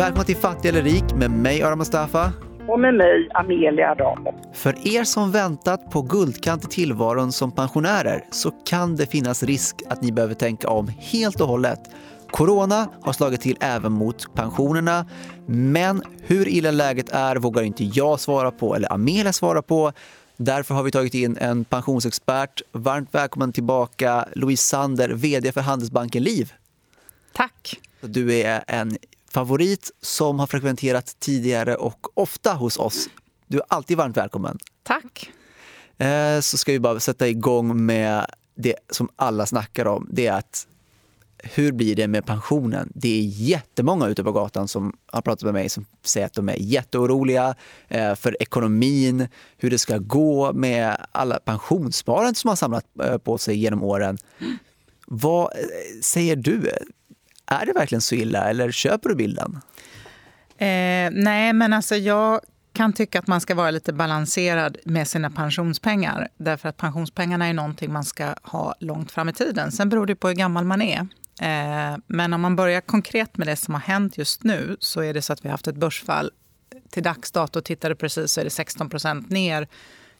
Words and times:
Välkomna 0.00 0.24
till 0.24 0.36
Fattig 0.36 0.68
eller 0.68 0.82
rik 0.82 1.04
med 1.14 1.30
mig 1.30 1.62
Aram 1.62 1.78
Mustafa. 1.78 2.32
Och 2.68 2.80
med 2.80 2.94
mig 2.94 3.28
Amelia 3.34 3.90
Adamo. 3.90 4.34
För 4.54 4.96
er 4.96 5.04
som 5.04 5.32
väntat 5.32 5.90
på 5.90 6.02
guldkant 6.02 6.64
i 6.64 6.66
tillvaron 6.66 7.32
som 7.32 7.52
pensionärer 7.52 8.24
så 8.30 8.50
kan 8.50 8.96
det 8.96 9.06
finnas 9.06 9.42
risk 9.42 9.82
att 9.88 10.02
ni 10.02 10.12
behöver 10.12 10.34
tänka 10.34 10.68
om 10.68 10.88
helt 10.88 11.40
och 11.40 11.48
hållet. 11.48 11.80
Corona 12.30 12.88
har 13.02 13.12
slagit 13.12 13.40
till 13.40 13.56
även 13.60 13.92
mot 13.92 14.34
pensionerna, 14.34 15.06
men 15.46 16.02
hur 16.22 16.48
illa 16.48 16.70
läget 16.70 17.08
är 17.08 17.36
vågar 17.36 17.62
inte 17.62 17.84
jag 17.84 18.20
svara 18.20 18.50
på 18.50 18.74
eller 18.74 18.92
Amelia 18.92 19.32
svara 19.32 19.62
på. 19.62 19.92
Därför 20.36 20.74
har 20.74 20.82
vi 20.82 20.90
tagit 20.90 21.14
in 21.14 21.36
en 21.40 21.64
pensionsexpert. 21.64 22.62
Varmt 22.72 23.14
välkommen 23.14 23.52
tillbaka 23.52 24.24
Louise 24.32 24.64
Sander, 24.64 25.08
VD 25.08 25.52
för 25.52 25.60
Handelsbanken 25.60 26.22
Liv. 26.22 26.52
Tack. 27.32 27.80
Du 28.00 28.34
är 28.34 28.64
en 28.66 28.96
favorit 29.32 29.90
som 30.02 30.38
har 30.38 30.46
frekventerat 30.46 31.16
tidigare 31.18 31.74
och 31.76 32.18
ofta 32.18 32.54
hos 32.54 32.76
oss. 32.76 33.08
Du 33.46 33.58
är 33.58 33.64
alltid 33.68 33.96
varmt 33.96 34.16
välkommen. 34.16 34.58
Tack. 34.82 35.30
Eh, 35.98 36.40
så 36.40 36.58
ska 36.58 36.72
vi 36.72 36.80
bara 36.80 37.00
sätta 37.00 37.28
igång 37.28 37.86
med 37.86 38.26
det 38.54 38.74
som 38.90 39.08
alla 39.16 39.46
snackar 39.46 39.86
om. 39.86 40.08
Det 40.10 40.26
är 40.26 40.32
att 40.32 40.66
hur 41.42 41.72
blir 41.72 41.96
det 41.96 42.08
med 42.08 42.26
pensionen? 42.26 42.92
Det 42.94 43.08
är 43.08 43.22
jättemånga 43.22 44.06
ute 44.06 44.24
på 44.24 44.32
gatan 44.32 44.68
som 44.68 44.96
har 45.06 45.22
pratat 45.22 45.42
med 45.42 45.54
mig 45.54 45.68
som 45.68 45.86
säger 46.02 46.26
att 46.26 46.32
de 46.32 46.48
är 46.48 46.56
jätteoroliga 46.58 47.54
eh, 47.88 48.14
för 48.14 48.42
ekonomin, 48.42 49.28
hur 49.56 49.70
det 49.70 49.78
ska 49.78 49.98
gå 49.98 50.52
med 50.52 51.06
alla 51.12 51.38
pensionssparande 51.38 52.34
som 52.34 52.48
har 52.48 52.56
samlat 52.56 52.84
eh, 53.04 53.18
på 53.18 53.38
sig 53.38 53.56
genom 53.56 53.82
åren. 53.82 54.18
Vad 55.06 55.50
säger 56.02 56.36
du? 56.36 56.70
Är 57.50 57.66
det 57.66 57.72
verkligen 57.72 58.00
så 58.00 58.14
illa 58.14 58.50
eller 58.50 58.72
köper 58.72 59.08
du 59.08 59.14
bilden? 59.14 59.60
Eh, 60.58 61.10
nej, 61.12 61.52
men 61.52 61.72
alltså 61.72 61.96
jag 61.96 62.40
kan 62.72 62.92
tycka 62.92 63.18
att 63.18 63.26
man 63.26 63.40
ska 63.40 63.54
vara 63.54 63.70
lite 63.70 63.92
balanserad 63.92 64.78
med 64.84 65.08
sina 65.08 65.30
pensionspengar. 65.30 66.28
Därför 66.36 66.68
att 66.68 66.76
pensionspengarna 66.76 67.46
är 67.46 67.52
någonting 67.52 67.92
man 67.92 68.04
ska 68.04 68.34
ha 68.42 68.74
långt 68.80 69.12
fram 69.12 69.28
i 69.28 69.32
tiden. 69.32 69.72
Sen 69.72 69.88
beror 69.88 70.06
det 70.06 70.16
på 70.16 70.28
hur 70.28 70.34
gammal 70.34 70.64
man 70.64 70.82
är. 70.82 71.08
Eh, 71.40 71.98
men 72.06 72.32
om 72.32 72.40
man 72.40 72.56
börjar 72.56 72.80
konkret 72.80 73.36
med 73.36 73.46
det 73.46 73.56
som 73.56 73.74
har 73.74 73.80
hänt 73.80 74.18
just 74.18 74.44
nu 74.44 74.76
så 74.80 75.00
är 75.00 75.14
det 75.14 75.22
så 75.22 75.32
att 75.32 75.44
vi 75.44 75.48
har 75.48 75.52
haft 75.52 75.68
ett 75.68 75.76
börsfall. 75.76 76.30
Till 76.90 77.02
dags 77.02 77.32
dato 77.32 77.60
tittade 77.60 77.94
precis 77.94 78.32
så 78.32 78.40
är 78.40 78.44
det 78.44 78.50
16 78.50 78.90
procent 78.90 79.30
ner 79.30 79.68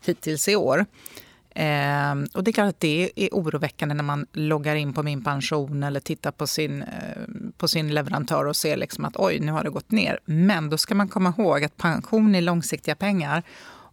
hittills 0.05 0.49
i 0.49 0.57
år. 0.57 0.87
Eh, 1.61 2.15
och 2.35 2.45
det 2.45 2.51
är 2.51 2.53
klart 2.53 2.69
att 2.69 2.81
det 2.81 3.11
är 3.17 3.29
oroväckande 3.33 3.95
när 3.95 4.05
man 4.05 4.27
loggar 4.33 4.77
in 4.77 4.93
på 4.93 5.03
min 5.03 5.25
pension 5.25 5.83
eller 5.83 6.01
tittar 6.01 6.31
på 6.31 6.47
sin, 6.47 6.83
eh, 6.83 6.89
på 7.59 7.69
sin 7.69 7.95
leverantör 7.95 8.47
och 8.47 8.57
ser 8.57 8.77
liksom 8.77 9.05
att 9.05 9.17
oj, 9.17 9.41
nu 9.41 9.53
har 9.53 9.65
det 9.65 9.71
gått 9.71 9.91
ner. 9.91 10.19
Men 10.25 10.71
då 10.71 10.77
ska 10.79 10.95
man 10.95 11.09
komma 11.09 11.35
ihåg 11.39 11.65
att 11.65 11.77
pension 11.77 12.35
är 12.35 12.41
långsiktiga 12.41 12.95
pengar. 12.95 13.43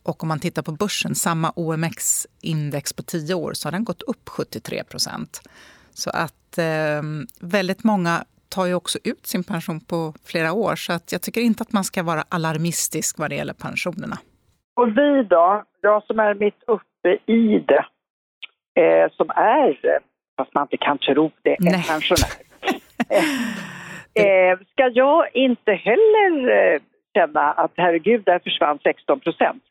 Och 0.03 0.23
om 0.23 0.29
man 0.29 0.39
tittar 0.39 0.61
på 0.61 0.71
börsen, 0.71 1.15
samma 1.15 1.53
OMX-index 1.55 2.93
på 2.93 3.03
10 3.03 3.33
år, 3.33 3.53
så 3.53 3.67
har 3.67 3.71
den 3.71 3.83
gått 3.83 4.01
upp 4.01 4.29
73 4.29 4.83
procent. 4.83 5.41
Så 5.93 6.09
att 6.09 6.57
eh, 6.57 7.01
väldigt 7.39 7.83
många 7.83 8.25
tar 8.49 8.65
ju 8.65 8.73
också 8.73 8.99
ut 9.03 9.27
sin 9.27 9.43
pension 9.43 9.79
på 9.79 10.13
flera 10.25 10.53
år. 10.53 10.75
Så 10.75 10.93
att 10.93 11.11
jag 11.11 11.21
tycker 11.21 11.41
inte 11.41 11.63
att 11.63 11.73
man 11.73 11.83
ska 11.83 12.03
vara 12.03 12.23
alarmistisk 12.29 13.19
vad 13.19 13.29
det 13.29 13.35
gäller 13.35 13.53
pensionerna. 13.53 14.17
Och 14.75 14.87
vi 14.87 15.23
då, 15.29 15.63
jag 15.81 16.03
som 16.03 16.19
är 16.19 16.33
mitt 16.33 16.63
uppe 16.67 16.96
i 17.25 17.63
det, 17.67 17.85
eh, 18.81 19.11
som 19.11 19.29
är, 19.29 19.99
fast 20.37 20.53
man 20.53 20.63
inte 20.63 20.77
kan 20.77 20.97
tro 20.97 21.31
det, 21.41 21.49
en 21.49 21.57
Nej. 21.59 21.83
pensionär. 21.87 22.31
eh, 24.15 24.25
eh, 24.25 24.57
ska 24.71 24.87
jag 24.93 25.35
inte 25.35 25.71
heller 25.71 26.49
eh, 26.49 26.81
känna 27.17 27.51
att 27.51 27.71
herregud, 27.75 28.23
där 28.25 28.39
försvann 28.39 28.79
16 28.83 29.19
procent? 29.19 29.63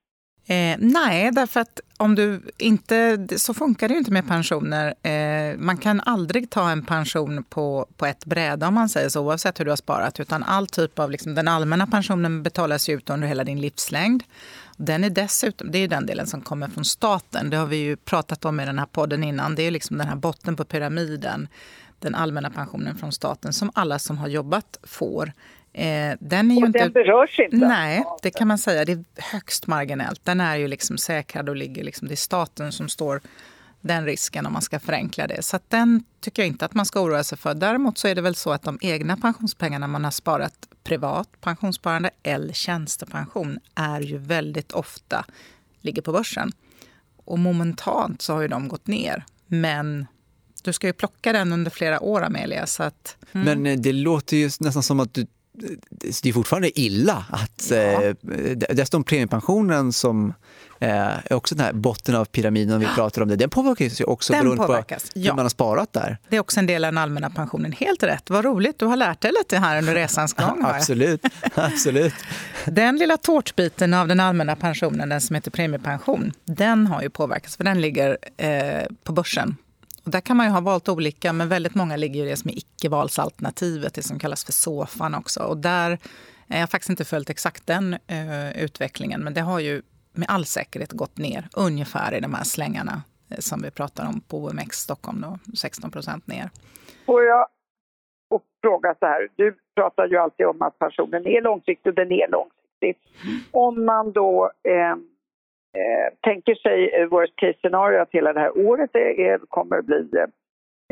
Eh, 0.49 0.77
nej, 0.79 1.31
därför 1.33 1.61
att 1.61 1.81
om 1.97 2.15
du 2.15 2.43
inte, 2.59 3.29
så 3.37 3.55
funkar 3.55 3.89
det 3.89 3.93
ju 3.95 3.99
inte 3.99 4.11
med 4.11 4.29
pensioner. 4.29 4.95
Eh, 5.03 5.59
man 5.59 5.77
kan 5.77 6.01
aldrig 6.01 6.51
ta 6.51 6.71
en 6.71 6.85
pension 6.85 7.45
på, 7.45 7.87
på 7.97 8.07
ett 8.07 8.25
bräde 8.25 8.67
om 8.67 8.75
man 8.75 8.89
säger 8.89 9.09
så, 9.09 9.21
oavsett 9.21 9.61
hur 9.61 9.65
du 9.65 9.71
har 9.71 9.77
sparat. 9.77 10.21
Utan 10.21 10.43
all 10.43 10.67
typ 10.67 10.99
av, 10.99 11.11
liksom, 11.11 11.35
den 11.35 11.49
allmänna 11.49 11.87
pensionen 11.87 12.43
betalas 12.43 12.89
ju 12.89 12.97
ut 12.97 13.11
under 13.11 13.29
hela 13.29 13.45
din 13.45 13.61
livslängd. 13.61 14.23
Den 14.77 15.05
är 15.05 15.11
dessutom, 15.11 15.71
det 15.71 15.79
är 15.79 15.89
den 15.89 16.07
delen 16.07 16.27
som 16.27 16.41
kommer 16.41 16.69
från 16.69 16.85
staten. 16.85 17.51
Det 17.51 17.57
har 17.57 17.67
vi 17.67 17.77
ju 17.77 17.97
pratat 17.97 18.45
om 18.45 18.61
i 18.61 18.67
den 18.67 18.79
här 18.79 18.87
podden 18.87 19.25
innan. 19.25 19.55
Det 19.55 19.63
är 19.63 19.71
liksom 19.71 19.99
den 19.99 20.09
här 20.09 20.17
botten 20.17 20.57
på 20.57 20.65
pyramiden. 20.65 21.49
Den 21.99 22.15
allmänna 22.15 22.51
pensionen 22.51 22.97
från 22.97 23.13
staten 23.13 23.53
som 23.53 23.71
alla 23.75 23.99
som 23.99 24.19
har 24.19 24.29
jobbat 24.29 24.79
får. 24.83 25.33
Eh, 25.77 26.17
den 26.21 26.51
är 26.51 26.55
ju 26.55 26.61
Och 26.61 26.67
inte... 26.67 26.79
den 26.79 26.93
berörs 26.93 27.41
inte? 27.41 27.57
Nej, 27.57 28.05
det 28.23 28.31
kan 28.31 28.49
man 28.49 28.59
säga. 28.59 28.85
Det 28.85 28.93
är 28.93 29.05
högst 29.17 29.67
marginellt. 29.67 30.21
Den 30.25 30.41
är 30.41 30.57
ju 30.57 30.69
liksom 30.69 30.99
säkrad 30.99 31.49
och 31.49 31.57
ligger 31.57 31.85
liksom, 31.85 32.09
det 32.09 32.15
är 32.15 32.17
staten 32.17 32.73
som 32.73 32.89
står 32.89 33.21
den 33.81 34.05
risken 34.05 34.47
om 34.47 34.53
man 34.53 34.63
ska 34.63 34.81
förenkla 34.81 35.27
det. 35.27 35.43
Så 35.43 35.57
att 35.57 35.71
den 35.71 36.05
tycker 36.21 36.43
jag 36.43 36.47
inte 36.47 36.65
att 36.65 36.75
man 36.75 36.87
ska 36.87 37.01
oroa 37.01 37.25
sig 37.25 37.39
för. 37.39 37.55
Däremot 37.55 37.99
så 37.99 38.09
är 38.09 38.15
det 38.15 38.21
väl 38.21 38.35
så 38.35 38.53
att 38.53 38.63
de 38.63 38.79
egna 38.81 39.17
pensionspengarna 39.17 39.87
man 39.87 40.05
har 40.05 40.11
sparat 40.11 40.69
privat 40.85 41.29
pensionssparande 41.41 42.11
eller 42.23 42.53
tjänstepension 42.53 43.59
är 43.75 44.01
ju 44.01 44.19
väldigt 44.19 44.73
ofta 44.73 45.25
ligger 45.81 46.03
på 46.03 46.13
börsen. 46.13 46.53
Och 47.17 47.39
momentant 47.39 48.23
så 48.23 48.35
har 48.35 48.43
ju 48.43 48.49
de 48.49 48.69
gått 48.69 48.87
ner. 48.87 49.25
Men 49.47 50.07
du 50.63 50.73
ska 50.73 50.87
ju 50.87 50.93
plocka 50.93 51.33
den 51.33 51.53
under 51.53 51.71
flera 51.71 52.01
år, 52.01 52.23
Amelia. 52.23 52.67
Så 52.67 52.83
att, 52.83 53.17
mm. 53.33 53.45
Men 53.45 53.73
eh, 53.73 53.79
det 53.79 53.93
låter 53.93 54.37
ju 54.37 54.51
nästan 54.61 54.83
som 54.83 55.01
att 55.01 55.15
du 55.15 55.27
det 56.23 56.29
är 56.29 56.33
fortfarande 56.33 56.81
illa 56.81 57.25
att 57.31 57.71
ja. 57.71 57.77
eh, 57.77 58.15
dessutom 58.57 59.05
premiepensionen 59.05 59.93
som 59.93 60.35
eh, 60.81 60.91
är 60.91 61.33
också 61.33 61.55
den 61.55 61.65
här 61.65 61.73
botten 61.73 62.15
av 62.15 62.25
pyramiden 62.25 62.81
vi 62.81 62.87
pratar 62.95 63.23
om 63.23 63.29
det, 63.29 63.37
den 63.37 63.51
påverkas 63.51 64.01
ju 64.01 64.05
också 64.05 64.33
den 64.33 64.43
beroende 64.43 64.67
påverkas, 64.67 65.11
på 65.11 65.19
hur 65.19 65.27
ja. 65.27 65.35
man 65.35 65.45
har 65.45 65.51
sparat 65.51 65.93
där. 65.93 66.19
Det 66.29 66.37
är 66.37 66.41
också 66.41 66.61
en 66.61 66.67
del 66.67 66.85
av 66.85 66.93
den 66.93 66.99
allmänna 66.99 67.31
pensionen. 67.31 67.73
Helt 67.73 68.03
rätt, 68.03 68.31
vad 68.31 68.45
roligt. 68.45 68.79
Du 68.79 68.87
har 68.87 68.97
lärt 68.97 69.21
dig 69.21 69.33
lite 69.39 69.59
här 69.59 69.79
under 69.79 69.95
resans 69.95 70.33
gång. 70.33 70.63
absolut, 70.65 71.25
absolut. 71.55 72.15
Den 72.67 72.97
lilla 72.97 73.17
tårtbiten 73.17 73.95
av 73.95 74.09
den 74.09 74.21
allmänna 74.21 74.57
pensionen, 74.57 75.09
den 75.09 75.21
som 75.21 75.35
heter 75.35 75.51
premiepension, 75.51 76.33
den 76.45 76.87
har 76.87 77.03
ju 77.03 77.11
påverkats 77.11 77.57
för 77.57 77.65
den 77.65 77.81
ligger 77.81 78.19
eh, 78.37 78.85
på 79.05 79.13
börsen 79.13 79.57
och 80.07 80.13
där 80.13 80.21
kan 80.21 80.37
man 80.37 80.47
ju 80.47 80.53
ha 80.53 80.61
valt 80.61 80.89
olika, 80.89 81.33
men 81.33 81.49
väldigt 81.49 81.75
många 81.75 81.97
ligger 81.97 82.25
i 82.25 82.29
det 82.29 82.37
som 82.37 82.51
är 82.51 82.59
icke-valsalternativet, 82.59 83.95
det 83.95 84.03
som 84.03 84.19
kallas 84.19 84.45
för 84.45 84.53
SOFAN 84.53 85.15
också. 85.15 85.43
Och 85.43 85.57
där 85.57 85.99
jag 86.47 86.59
har 86.59 86.67
faktiskt 86.67 86.91
inte 86.91 87.05
följt 87.05 87.31
exakt 87.31 87.67
den 87.67 87.93
uh, 87.93 88.65
utvecklingen, 88.65 89.21
men 89.25 89.35
det 89.35 89.41
har 89.41 89.61
ju 89.61 89.83
med 90.13 90.29
all 90.29 90.45
säkerhet 90.45 90.93
gått 90.93 91.19
ner 91.19 91.49
ungefär 91.57 92.15
i 92.15 92.21
de 92.21 92.35
här 92.35 92.45
slängarna 92.45 93.03
uh, 93.33 93.39
som 93.39 93.63
vi 93.63 93.71
pratar 93.71 94.07
om 94.07 94.21
på 94.21 94.37
OMX 94.45 94.77
Stockholm, 94.77 95.21
då, 95.21 95.39
16 95.57 95.91
procent 95.91 96.27
ner. 96.27 96.51
Får 97.07 97.23
jag 97.23 97.47
och 98.31 98.43
fråga 98.63 98.95
så 98.99 99.07
här, 99.07 99.29
du 99.37 99.57
pratar 99.75 100.07
ju 100.09 100.17
alltid 100.17 100.47
om 100.47 100.63
att 100.63 100.79
pensionen 100.79 101.27
är 101.27 101.43
långsiktig 101.43 101.91
och 101.91 101.97
den 101.97 102.13
är 102.13 102.31
långsiktig. 102.31 102.97
Om 103.51 103.85
man 103.85 104.13
då 104.13 104.51
eh, 104.69 104.73
Eh, 104.73 104.97
Eh, 105.77 106.15
tänker 106.21 106.55
sig 106.55 106.91
eh, 106.95 107.09
worst 107.09 107.37
case 107.37 107.59
scenario 107.59 108.01
att 108.01 108.13
hela 108.13 108.33
det 108.33 108.41
här 108.41 108.59
året 108.59 108.91
är, 108.95 109.39
kommer 109.39 109.79
att 109.79 109.85
bli 109.85 110.11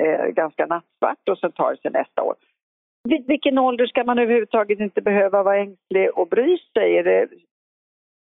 eh, 0.02 0.26
ganska 0.26 0.66
nattsvart 0.66 1.28
och 1.28 1.38
sen 1.38 1.52
tar 1.52 1.70
det 1.70 1.80
sig 1.80 1.90
nästa 1.90 2.22
år. 2.22 2.34
Vid 3.08 3.26
vilken 3.26 3.58
ålder 3.58 3.86
ska 3.86 4.04
man 4.04 4.18
överhuvudtaget 4.18 4.80
inte 4.80 5.00
behöva 5.00 5.42
vara 5.42 5.58
ängslig 5.58 6.18
och 6.18 6.28
bry 6.28 6.58
sig? 6.58 6.98
Är 6.98 7.04
det, 7.04 7.28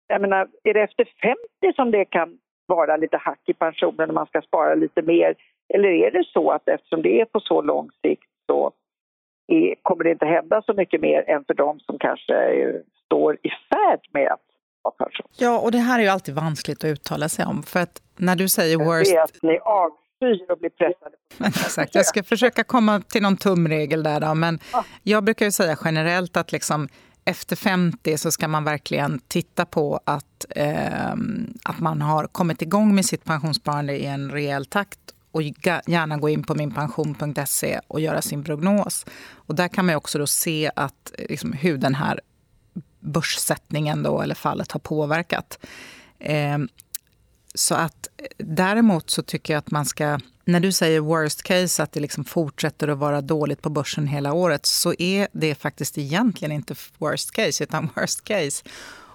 jag 0.07 0.21
menar, 0.21 0.47
är 0.63 0.73
det 0.73 0.81
efter 0.81 1.05
50 1.05 1.75
som 1.75 1.91
det 1.91 2.05
kan 2.05 2.37
vara 2.67 2.97
lite 2.97 3.17
hack 3.17 3.41
i 3.45 3.53
pensionen 3.53 4.09
och 4.09 4.15
man 4.15 4.27
ska 4.27 4.41
spara 4.41 4.75
lite 4.75 5.01
mer? 5.01 5.35
Eller 5.73 5.89
är 5.89 6.11
det 6.11 6.23
så 6.27 6.51
att 6.51 6.67
eftersom 6.67 7.01
det 7.01 7.21
är 7.21 7.25
på 7.25 7.39
så 7.39 7.61
lång 7.61 7.89
sikt 8.01 8.29
så 8.47 8.71
är, 9.47 9.75
kommer 9.81 10.03
det 10.03 10.11
inte 10.11 10.25
hända 10.25 10.61
så 10.61 10.73
mycket 10.73 11.01
mer 11.01 11.29
än 11.29 11.45
för 11.45 11.53
de 11.53 11.79
som 11.79 11.99
kanske 11.99 12.35
eh, 12.35 12.75
står 13.05 13.37
i 13.41 13.49
färd 13.49 13.99
med 14.11 14.27
att 14.31 14.52
pension. 14.91 15.27
Ja, 15.37 15.59
och 15.59 15.71
det 15.71 15.77
här 15.77 15.99
är 15.99 16.03
ju 16.03 16.09
alltid 16.09 16.35
vanskligt 16.35 16.83
att 16.83 16.87
uttala 16.87 17.29
sig 17.29 17.45
om. 17.45 17.63
För 17.63 17.79
att 17.79 18.01
när 18.17 18.35
du 18.35 18.49
säger 18.49 18.77
worst... 18.77 19.11
Det 19.11 19.17
är 19.17 19.23
att 19.23 19.43
ni 19.43 19.59
avskyr 19.59 20.51
och 20.51 20.57
blir 20.57 20.69
pressade. 20.69 21.15
Exakt, 21.65 21.95
jag 21.95 22.05
ska 22.05 22.23
försöka 22.23 22.63
komma 22.63 23.01
till 23.01 23.21
någon 23.21 23.37
tumregel 23.37 24.03
där 24.03 24.19
då. 24.19 24.33
Men 24.33 24.59
jag 25.03 25.23
brukar 25.23 25.45
ju 25.45 25.51
säga 25.51 25.77
generellt 25.83 26.37
att 26.37 26.51
liksom 26.51 26.89
efter 27.25 27.55
50 27.55 28.17
så 28.17 28.31
ska 28.31 28.47
man 28.47 28.63
verkligen 28.63 29.19
titta 29.27 29.65
på 29.65 29.99
att, 30.05 30.45
eh, 30.49 31.11
att 31.63 31.79
man 31.79 32.01
har 32.01 32.27
kommit 32.27 32.61
igång 32.61 32.95
med 32.95 33.05
sitt 33.05 33.23
pensionssparande 33.23 33.97
i 33.97 34.05
en 34.05 34.31
rejäl 34.31 34.65
takt 34.65 34.99
och 35.31 35.41
gärna 35.41 36.17
gå 36.17 36.29
in 36.29 36.43
på 36.43 36.55
minpension.se 36.55 37.79
och 37.87 37.99
göra 37.99 38.21
sin 38.21 38.43
prognos. 38.43 39.05
Och 39.33 39.55
där 39.55 39.67
kan 39.67 39.85
man 39.85 39.95
också 39.95 40.19
då 40.19 40.27
se 40.27 40.71
att, 40.75 41.13
liksom, 41.17 41.53
hur 41.53 41.77
den 41.77 41.95
här 41.95 42.19
börssättningen 43.03 44.03
då, 44.03 44.21
eller 44.21 44.35
fallet 44.35 44.71
har 44.71 44.79
påverkat. 44.79 45.59
Eh, 46.19 46.57
så 47.55 47.75
att 47.75 48.07
däremot 48.37 49.09
så 49.09 49.21
tycker 49.23 49.53
jag 49.53 49.59
att 49.59 49.71
man 49.71 49.85
ska 49.85 50.19
när 50.45 50.59
du 50.59 50.71
säger 50.71 50.99
worst 50.99 51.43
case, 51.43 51.83
att 51.83 51.91
det 51.91 51.99
liksom 51.99 52.25
fortsätter 52.25 52.87
att 52.87 52.97
vara 52.97 53.21
dåligt 53.21 53.61
på 53.61 53.69
börsen 53.69 54.07
hela 54.07 54.33
året, 54.33 54.65
så 54.65 54.93
är 54.99 55.27
det 55.31 55.55
faktiskt 55.55 55.97
egentligen 55.97 56.51
inte 56.51 56.75
worst 56.97 57.31
case, 57.31 57.63
utan 57.63 57.89
worst 57.95 58.23
case 58.23 58.63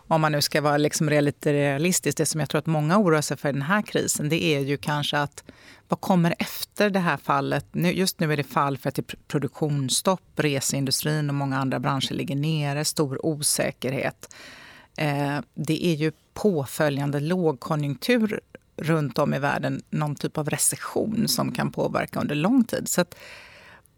om 0.08 0.20
man 0.20 0.32
nu 0.32 0.43
ska 0.43 0.60
vara 0.60 0.76
liksom 0.76 1.08
lite 1.08 1.52
realistisk, 1.52 2.16
det 2.16 2.26
som 2.26 2.40
jag 2.40 2.49
tror 2.49 2.58
att 2.58 2.66
många 2.66 2.99
oroar 2.99 3.20
sig 3.20 3.37
för 3.37 3.49
i 3.49 3.52
den 3.52 3.62
här 3.62 3.82
krisen, 3.82 4.28
det 4.28 4.44
är 4.44 4.60
ju 4.60 4.76
kanske 4.76 5.19
att 5.19 5.44
vad 5.88 6.00
kommer 6.00 6.34
efter 6.38 6.90
det 6.90 6.99
här 6.99 7.16
fallet? 7.16 7.66
just 7.72 8.20
nu 8.20 8.32
är 8.32 8.37
det 8.37 8.44
fall 8.44 8.78
för 8.78 8.88
att 8.88 8.94
det 8.94 9.12
är 9.12 9.16
produktionsstopp, 9.28 10.22
reseindustrin 10.37 11.28
och 11.28 11.34
många 11.34 11.58
andra 11.58 11.78
branscher 11.78 12.12
ligger 12.14 12.37
nere, 12.37 12.84
stor 12.84 13.26
osäkerhet. 13.26 14.34
Eh, 14.96 15.38
det 15.55 15.87
är 15.87 15.94
ju 15.94 16.12
påföljande 16.34 17.20
lågkonjunktur 17.20 18.40
runt 18.76 19.19
om 19.19 19.34
i 19.34 19.38
världen, 19.38 19.82
någon 19.90 20.14
typ 20.14 20.38
av 20.38 20.50
recession 20.50 21.28
som 21.28 21.52
kan 21.52 21.72
påverka 21.72 22.20
under 22.20 22.34
lång 22.34 22.64
tid. 22.64 22.88
Så 22.88 23.05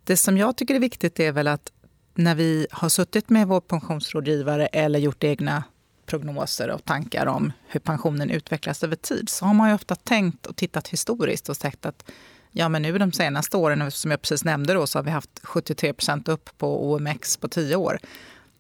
det 0.05 0.17
som 0.17 0.39
jag 0.39 0.57
tycker 0.57 0.75
är 0.75 0.81
viktigt 0.81 1.21
är 1.21 1.33
väl 1.33 1.49
att 1.49 1.73
när 2.15 2.35
vi 2.35 2.67
har 2.71 2.89
suttit 2.89 3.31
med 3.31 3.49
vår 3.49 3.61
pensionsrådgivare 3.61 4.67
eller 4.67 4.99
gjort 4.99 5.25
egna 5.25 5.65
prognoser 6.11 6.71
och 6.71 6.85
tankar 6.85 7.27
om 7.27 7.53
hur 7.67 7.81
pensionen 7.81 8.31
utvecklas 8.31 8.85
över 8.85 8.97
tid 8.97 9.29
så 9.29 9.45
har 9.47 9.55
man 9.55 9.69
ju 9.69 9.75
ofta 9.75 9.95
tänkt 9.95 10.47
och 10.47 10.57
tittat 10.57 10.89
historiskt 10.89 11.49
och 11.49 11.57
sagt 11.57 11.87
att 11.87 12.11
ja, 12.51 12.69
men 12.69 12.83
nu 12.83 12.99
de 12.99 13.13
senaste 13.13 13.57
åren, 13.57 13.91
som 13.91 14.11
jag 14.11 14.23
precis 14.23 14.45
nämnde, 14.45 14.75
då, 14.75 14.87
så 14.87 14.99
har 14.99 15.05
vi 15.05 15.11
haft 15.11 15.41
73 15.43 15.93
procent 15.93 16.29
upp 16.29 16.59
på 16.59 16.93
OMX 16.93 17.37
på 17.37 17.49
tio 17.49 17.77
år. 17.77 17.99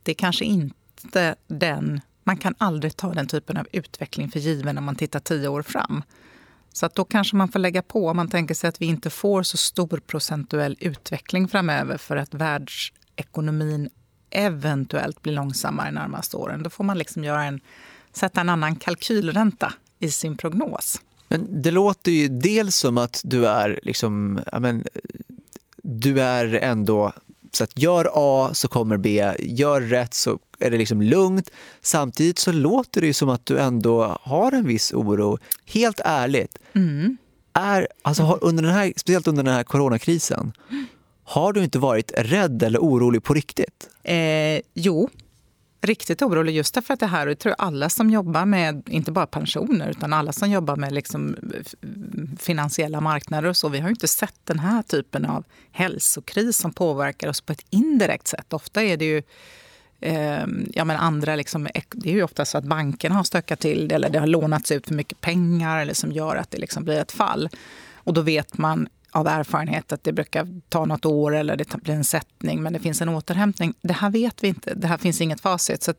Det 0.02 0.12
är 0.12 0.14
kanske 0.14 0.44
inte 0.44 1.34
den... 1.46 2.00
Man 2.24 2.36
kan 2.36 2.54
aldrig 2.58 2.96
ta 2.96 3.14
den 3.14 3.26
typen 3.26 3.56
av 3.56 3.66
utveckling 3.72 4.30
för 4.30 4.40
given 4.40 4.74
när 4.74 4.82
man 4.82 4.96
tittar 4.96 5.20
tio 5.20 5.48
år 5.48 5.62
fram. 5.62 6.02
Så 6.72 6.86
att 6.86 6.94
då 6.94 7.04
kanske 7.04 7.36
man 7.36 7.48
får 7.48 7.58
lägga 7.58 7.82
på, 7.82 8.08
om 8.08 8.16
man 8.16 8.28
tänker 8.28 8.54
sig 8.54 8.68
att 8.68 8.82
vi 8.82 8.86
inte 8.86 9.10
får 9.10 9.42
så 9.42 9.56
stor 9.56 10.00
procentuell 10.06 10.76
utveckling 10.80 11.48
framöver 11.48 11.96
för 11.96 12.16
att 12.16 12.34
världsekonomin 12.34 13.90
eventuellt 14.30 15.22
blir 15.22 15.32
långsammare 15.32 15.90
närmaste 15.90 16.36
åren. 16.36 16.62
Då 16.62 16.70
får 16.70 16.84
man 16.84 16.98
liksom 16.98 17.24
göra 17.24 17.44
en, 17.44 17.60
sätta 18.12 18.40
en 18.40 18.48
annan 18.48 18.76
kalkylränta 18.76 19.72
i 19.98 20.10
sin 20.10 20.36
prognos. 20.36 21.00
Men 21.28 21.62
det 21.62 21.70
låter 21.70 22.12
ju 22.12 22.28
dels 22.28 22.76
som 22.76 22.98
att 22.98 23.20
du 23.24 23.46
är 23.46 23.80
liksom, 23.82 24.40
men, 24.52 24.84
du 25.82 26.20
är 26.20 26.54
ändå 26.54 27.12
så 27.52 27.64
att 27.64 27.78
gör 27.78 28.10
A 28.14 28.50
så 28.52 28.68
kommer 28.68 28.96
B, 28.96 29.34
gör 29.38 29.80
rätt 29.80 30.14
så 30.14 30.38
är 30.58 30.70
det 30.70 30.78
liksom 30.78 31.02
lugnt. 31.02 31.50
Samtidigt 31.80 32.38
så 32.38 32.52
låter 32.52 33.00
det 33.00 33.06
ju 33.06 33.12
som 33.12 33.28
att 33.28 33.46
du 33.46 33.58
ändå 33.58 34.18
har 34.22 34.52
en 34.52 34.66
viss 34.66 34.92
oro. 34.92 35.38
Helt 35.66 36.00
ärligt, 36.04 36.58
mm. 36.72 37.16
är, 37.52 37.88
alltså, 38.02 38.38
under 38.42 38.62
den 38.62 38.72
här, 38.72 38.92
speciellt 38.96 39.28
under 39.28 39.42
den 39.42 39.54
här 39.54 39.64
coronakrisen, 39.64 40.52
har 41.30 41.52
du 41.52 41.64
inte 41.64 41.78
varit 41.78 42.12
rädd 42.16 42.62
eller 42.62 42.78
orolig 42.78 43.22
på 43.22 43.34
riktigt? 43.34 43.88
Eh, 44.02 44.60
jo, 44.74 45.08
riktigt 45.80 46.22
orolig 46.22 46.56
just 46.56 46.74
därför 46.74 46.94
att 46.94 47.00
det 47.00 47.06
här, 47.06 47.26
och 47.26 47.30
jag 47.30 47.38
tror 47.38 47.54
alla 47.58 47.88
som 47.88 48.10
jobbar 48.10 48.44
med, 48.44 48.88
inte 48.88 49.12
bara 49.12 49.26
pensioner, 49.26 49.90
utan 49.90 50.12
alla 50.12 50.32
som 50.32 50.50
jobbar 50.50 50.76
med 50.76 50.92
liksom 50.92 51.36
finansiella 52.38 53.00
marknader 53.00 53.48
och 53.48 53.56
så, 53.56 53.68
vi 53.68 53.78
har 53.78 53.88
ju 53.88 53.92
inte 53.92 54.08
sett 54.08 54.40
den 54.44 54.58
här 54.58 54.82
typen 54.82 55.24
av 55.24 55.44
hälsokris 55.72 56.56
som 56.56 56.72
påverkar 56.72 57.28
oss 57.28 57.40
på 57.40 57.52
ett 57.52 57.64
indirekt 57.70 58.26
sätt. 58.26 58.52
Ofta 58.52 58.82
är 58.82 58.96
det 58.96 59.04
ju 59.04 59.22
eh, 60.00 60.46
ja, 60.72 60.84
men 60.84 60.96
andra 60.96 61.36
liksom, 61.36 61.68
det 61.92 62.10
är 62.10 62.14
ju 62.14 62.22
ofta 62.22 62.44
så 62.44 62.58
att 62.58 62.64
bankerna 62.64 63.14
har 63.14 63.24
stökat 63.24 63.60
till 63.60 63.88
det 63.88 63.94
eller 63.94 64.10
det 64.10 64.18
har 64.18 64.26
lånats 64.26 64.72
ut 64.72 64.86
för 64.86 64.94
mycket 64.94 65.20
pengar 65.20 65.80
eller 65.80 65.94
som 65.94 66.12
gör 66.12 66.36
att 66.36 66.50
det 66.50 66.58
liksom 66.58 66.84
blir 66.84 67.00
ett 67.00 67.12
fall. 67.12 67.48
Och 67.94 68.14
då 68.14 68.20
vet 68.20 68.58
man 68.58 68.88
av 69.12 69.26
erfarenhet 69.26 69.92
att 69.92 70.04
det 70.04 70.12
brukar 70.12 70.60
ta 70.68 70.84
något 70.84 71.04
år 71.04 71.34
eller 71.34 71.56
det 71.56 71.82
blir 71.82 71.94
en 71.94 72.04
sättning, 72.04 72.62
men 72.62 72.72
det 72.72 72.78
finns 72.78 73.02
en 73.02 73.08
återhämtning. 73.08 73.74
Det 73.82 73.92
här 73.92 74.10
vet 74.10 74.44
vi 74.44 74.48
inte. 74.48 74.74
Det 74.74 74.86
här 74.86 74.98
finns 74.98 75.20
inget 75.20 75.40
facit. 75.40 75.82
Så 75.82 75.94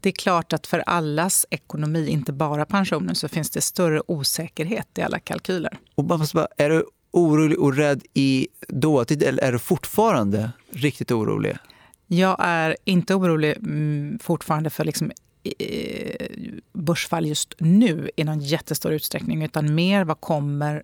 det 0.00 0.08
är 0.08 0.12
klart 0.12 0.52
att 0.52 0.66
för 0.66 0.78
allas 0.78 1.46
ekonomi, 1.50 2.08
inte 2.08 2.32
bara 2.32 2.64
pensionen, 2.64 3.14
så 3.14 3.28
finns 3.28 3.50
det 3.50 3.60
större 3.60 4.02
osäkerhet 4.06 4.98
i 4.98 5.02
alla 5.02 5.18
kalkyler. 5.18 5.78
Och 5.94 6.04
bara, 6.04 6.46
är 6.56 6.70
du 6.70 6.84
orolig 7.10 7.58
och 7.58 7.76
rädd 7.76 8.02
i 8.14 8.48
dåtid 8.68 9.22
eller 9.22 9.42
är 9.42 9.52
du 9.52 9.58
fortfarande 9.58 10.50
riktigt 10.70 11.10
orolig? 11.10 11.56
Jag 12.06 12.36
är 12.38 12.76
inte 12.84 13.14
orolig 13.14 13.56
mm, 13.56 14.18
fortfarande 14.22 14.70
för 14.70 14.84
liksom 14.84 15.10
börsfall 16.72 17.26
just 17.26 17.54
nu 17.58 18.10
i 18.16 18.24
någon 18.24 18.40
jättestor 18.40 18.92
utsträckning, 18.92 19.42
utan 19.42 19.74
mer 19.74 20.04
vad 20.04 20.20
kommer 20.20 20.82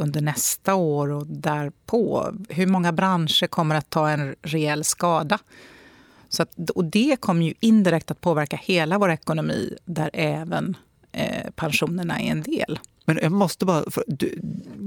under 0.00 0.20
nästa 0.20 0.74
år 0.74 1.10
och 1.10 1.26
därpå. 1.26 2.34
Hur 2.48 2.66
många 2.66 2.92
branscher 2.92 3.46
kommer 3.46 3.74
att 3.74 3.90
ta 3.90 4.10
en 4.10 4.34
rejäl 4.42 4.84
skada? 4.84 5.38
Så 6.28 6.42
att, 6.42 6.70
och 6.70 6.84
det 6.84 7.16
kommer 7.20 7.46
ju 7.46 7.54
indirekt 7.60 8.10
att 8.10 8.20
påverka 8.20 8.56
hela 8.56 8.98
vår 8.98 9.10
ekonomi 9.10 9.74
där 9.84 10.10
även 10.12 10.76
eh, 11.12 11.50
pensionerna 11.56 12.20
är 12.20 12.30
en 12.30 12.42
del. 12.42 12.78
Men 13.04 13.18
jag 13.22 13.32
måste 13.32 13.64
bara... 13.66 13.84
Du, 14.06 14.38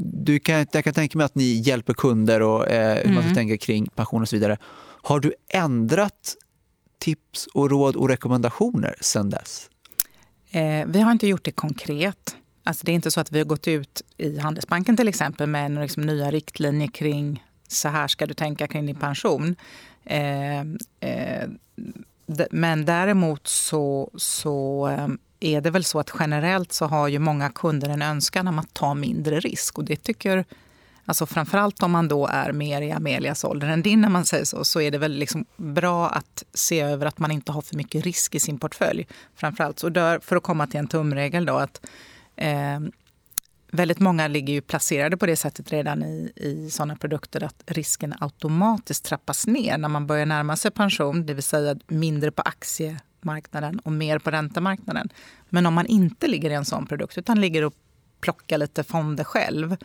du 0.03 0.39
kan, 0.39 0.65
jag 0.71 0.83
kan 0.83 0.93
tänka 0.93 1.17
mig 1.17 1.25
att 1.25 1.35
ni 1.35 1.43
hjälper 1.43 1.93
kunder 1.93 2.41
och 2.41 2.67
eh, 2.69 2.95
hur 2.95 3.03
mm. 3.03 3.15
man 3.15 3.23
ska 3.23 3.33
tänka 3.33 3.57
kring 3.57 3.87
pension 3.95 4.21
och 4.21 4.29
så 4.29 4.35
vidare. 4.35 4.57
Har 5.01 5.19
du 5.19 5.33
ändrat 5.49 6.35
tips 6.99 7.47
och 7.53 7.69
råd 7.69 7.95
och 7.95 8.09
rekommendationer 8.09 8.95
sen 9.01 9.29
dess? 9.29 9.69
Eh, 10.51 10.85
vi 10.87 10.99
har 10.99 11.11
inte 11.11 11.27
gjort 11.27 11.45
det 11.45 11.51
konkret. 11.51 12.35
Alltså 12.63 12.85
det 12.85 12.91
är 12.91 12.93
inte 12.93 13.11
så 13.11 13.19
att 13.19 13.31
vi 13.31 13.37
har 13.37 13.45
gått 13.45 13.67
ut 13.67 14.01
i 14.17 14.39
Handelsbanken 14.39 14.97
till 14.97 15.07
exempel 15.07 15.47
med 15.47 15.71
liksom 15.71 16.03
nya 16.03 16.31
riktlinjer 16.31 16.87
kring 16.87 17.43
så 17.67 17.89
här 17.89 18.07
ska 18.07 18.25
du 18.25 18.33
tänka 18.33 18.67
kring 18.67 18.85
din 18.85 18.95
pension. 18.95 19.55
Eh, 20.05 20.59
eh, 20.99 21.49
men 22.51 22.85
däremot 22.85 23.47
så, 23.47 24.11
så 24.15 24.87
eh, 24.87 25.07
är 25.39 25.61
det 25.61 25.69
väl 25.69 25.83
så 25.83 25.99
att 25.99 26.11
generellt 26.19 26.73
så 26.73 26.85
har 26.85 27.07
ju 27.07 27.19
många 27.19 27.49
kunder 27.49 27.89
en 27.89 28.01
önskan 28.01 28.47
om 28.47 28.59
att 28.59 28.73
ta 28.73 28.93
mindre 28.93 29.39
risk. 29.39 29.77
Och 29.77 29.83
det 29.83 29.95
tycker, 29.95 30.45
alltså 31.05 31.25
framförallt 31.25 31.83
om 31.83 31.91
man 31.91 32.07
då 32.07 32.27
är 32.27 32.51
mer 32.51 32.81
i 32.81 32.91
Amelias 32.91 33.43
ålder 33.43 33.67
än 33.67 33.81
din, 33.81 34.01
när 34.01 34.09
man 34.09 34.25
säger 34.25 34.45
så, 34.45 34.63
så 34.63 34.81
är 34.81 34.91
det 34.91 34.97
väl 34.97 35.13
liksom 35.13 35.45
bra 35.57 36.09
att 36.09 36.43
se 36.53 36.81
över 36.81 37.05
att 37.05 37.19
man 37.19 37.31
inte 37.31 37.51
har 37.51 37.61
för 37.61 37.75
mycket 37.75 38.03
risk 38.03 38.35
i 38.35 38.39
sin 38.39 38.59
portfölj. 38.59 39.07
Framförallt 39.35 39.79
så 39.79 39.89
där, 39.89 40.19
för 40.19 40.35
att 40.35 40.43
komma 40.43 40.67
till 40.67 40.79
en 40.79 40.87
tumregel 40.87 41.45
då, 41.45 41.55
att 41.55 41.81
väldigt 43.71 43.99
många 43.99 44.27
ligger 44.27 44.53
ju 44.53 44.61
placerade 44.61 45.17
på 45.17 45.25
det 45.25 45.35
sättet 45.35 45.71
redan 45.71 46.03
i, 46.03 46.31
i 46.35 46.69
sådana 46.71 46.95
produkter 46.95 47.43
att 47.43 47.63
risken 47.65 48.13
automatiskt 48.19 49.05
trappas 49.05 49.47
ner 49.47 49.77
när 49.77 49.89
man 49.89 50.07
börjar 50.07 50.25
närma 50.25 50.55
sig 50.55 50.71
pension, 50.71 51.25
det 51.25 51.33
vill 51.33 51.43
säga 51.43 51.75
mindre 51.87 52.31
på 52.31 52.41
aktiemarknaden 52.41 53.79
och 53.79 53.91
mer 53.91 54.19
på 54.19 54.31
räntemarknaden. 54.31 55.09
Men 55.49 55.65
om 55.65 55.73
man 55.73 55.85
inte 55.85 56.27
ligger 56.27 56.49
i 56.49 56.53
en 56.53 56.65
sån 56.65 56.85
produkt 56.85 57.17
utan 57.17 57.41
ligger 57.41 57.63
och 57.63 57.73
plockar 58.21 58.57
lite 58.57 58.83
fonder 58.83 59.23
själv, 59.23 59.77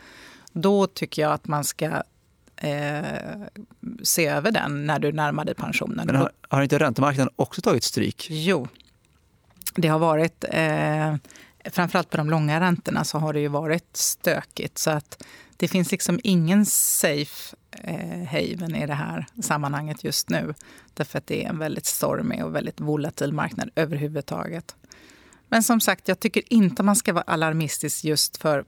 då 0.51 0.87
tycker 0.87 1.21
jag 1.21 1.31
att 1.31 1.47
man 1.47 1.63
ska 1.63 2.03
eh, 2.55 3.01
se 4.03 4.27
över 4.27 4.51
den 4.51 4.85
när 4.85 4.99
du 4.99 5.11
närmar 5.11 5.45
dig 5.45 5.55
pensionen. 5.55 6.05
Men 6.05 6.15
har, 6.15 6.31
har 6.47 6.61
inte 6.61 6.79
räntemarknaden 6.79 7.33
också 7.35 7.61
tagit 7.61 7.83
stryk? 7.83 8.27
Jo, 8.29 8.67
det 9.75 9.87
har 9.87 9.99
varit 9.99 10.45
eh, 10.49 11.15
framförallt 11.65 12.09
på 12.09 12.17
de 12.17 12.29
långa 12.29 12.59
räntorna 12.59 13.03
så 13.03 13.17
har 13.17 13.33
det 13.33 13.39
ju 13.39 13.47
varit 13.47 13.97
stökigt. 13.97 14.77
Så 14.77 14.89
att 14.89 15.23
det 15.57 15.67
finns 15.67 15.91
liksom 15.91 16.19
ingen 16.23 16.65
safe 16.65 17.55
eh, 17.71 18.27
haven 18.27 18.75
i 18.75 18.87
det 18.87 18.93
här 18.93 19.25
sammanhanget 19.41 20.03
just 20.03 20.29
nu. 20.29 20.53
Därför 20.93 21.17
att 21.17 21.27
det 21.27 21.43
är 21.43 21.49
en 21.49 21.59
väldigt 21.59 21.85
stormig 21.85 22.45
och 22.45 22.55
väldigt 22.55 22.81
volatil 22.81 23.33
marknad 23.33 23.69
överhuvudtaget. 23.75 24.75
Men 25.47 25.63
som 25.63 25.81
sagt, 25.81 26.07
jag 26.07 26.19
tycker 26.19 26.53
inte 26.53 26.83
man 26.83 26.95
ska 26.95 27.13
vara 27.13 27.23
alarmistisk 27.23 28.03
just 28.03 28.37
för 28.37 28.65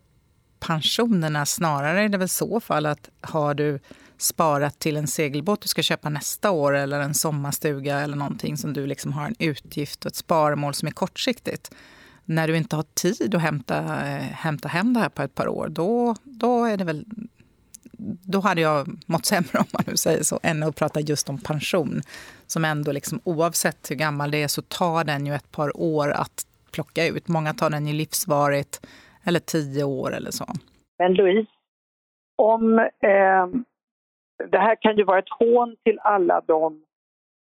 pensionerna. 0.60 1.46
Snarare 1.46 2.02
är 2.02 2.10
det 2.10 2.18
väl 2.18 2.30
så 2.30 2.60
fall 2.60 2.86
att 2.86 3.10
har 3.22 3.54
du 3.54 3.80
sparat 4.18 4.80
till 4.80 4.98
en 4.98 5.08
segelbåt 5.08 5.62
du 5.62 5.68
ska 5.68 5.82
köpa 5.82 6.10
nästa 6.10 6.52
år 6.52 6.76
eller 6.76 7.00
en 7.00 7.14
sommarstuga 7.14 8.00
eller 8.00 8.16
någonting 8.16 8.58
som 8.58 8.74
du 8.74 8.88
liksom 8.88 9.14
har 9.14 9.26
en 9.26 9.36
utgift 9.40 10.06
och 10.06 10.12
ett 10.12 10.16
sparmål 10.16 10.74
som 10.74 10.88
är 10.88 10.92
kortsiktigt 10.92 11.72
när 12.32 12.48
du 12.48 12.58
inte 12.58 12.76
har 12.76 12.84
tid 12.84 13.36
att 13.36 13.42
hämta, 13.42 13.78
eh, 13.78 14.32
hämta 14.46 14.68
hem 14.68 14.94
det 14.94 15.00
här 15.00 15.10
på 15.10 15.22
ett 15.22 15.36
par 15.36 15.48
år, 15.48 15.68
då, 15.70 16.16
då 16.24 16.66
är 16.66 16.78
det 16.78 16.84
väl 16.84 17.06
då 18.34 18.40
hade 18.40 18.62
jag 18.62 18.88
mått 19.08 19.26
sämre 19.26 19.60
om 19.60 19.66
man 19.74 19.84
nu 19.88 19.98
säger 19.98 20.24
så, 20.24 20.40
än 20.44 20.64
att 20.64 20.76
prata 20.76 21.00
just 21.00 21.30
om 21.30 21.38
pension. 21.38 22.02
Som 22.48 22.66
ändå, 22.66 22.92
liksom, 22.92 23.20
oavsett 23.24 23.92
hur 23.92 23.96
gammal 23.96 24.32
det 24.32 24.44
är, 24.44 24.48
så 24.48 24.62
tar 24.62 25.04
den 25.04 25.26
ju 25.26 25.34
ett 25.34 25.52
par 25.52 25.82
år 25.82 26.12
att 26.12 26.46
plocka 26.72 27.08
ut. 27.08 27.28
Många 27.28 27.54
tar 27.54 27.70
den 27.70 27.88
ju 27.88 27.94
livsvarigt, 27.94 28.88
eller 29.24 29.40
tio 29.40 29.84
år 29.84 30.14
eller 30.16 30.32
så. 30.32 30.46
Men 31.00 31.14
Louise, 31.14 31.52
om 32.36 32.80
eh, 32.80 33.48
det 34.52 34.60
här 34.60 34.76
kan 34.82 34.98
ju 34.98 35.04
vara 35.04 35.20
ett 35.20 35.30
hån 35.40 35.76
till 35.84 36.00
alla 36.00 36.42
de 36.42 36.84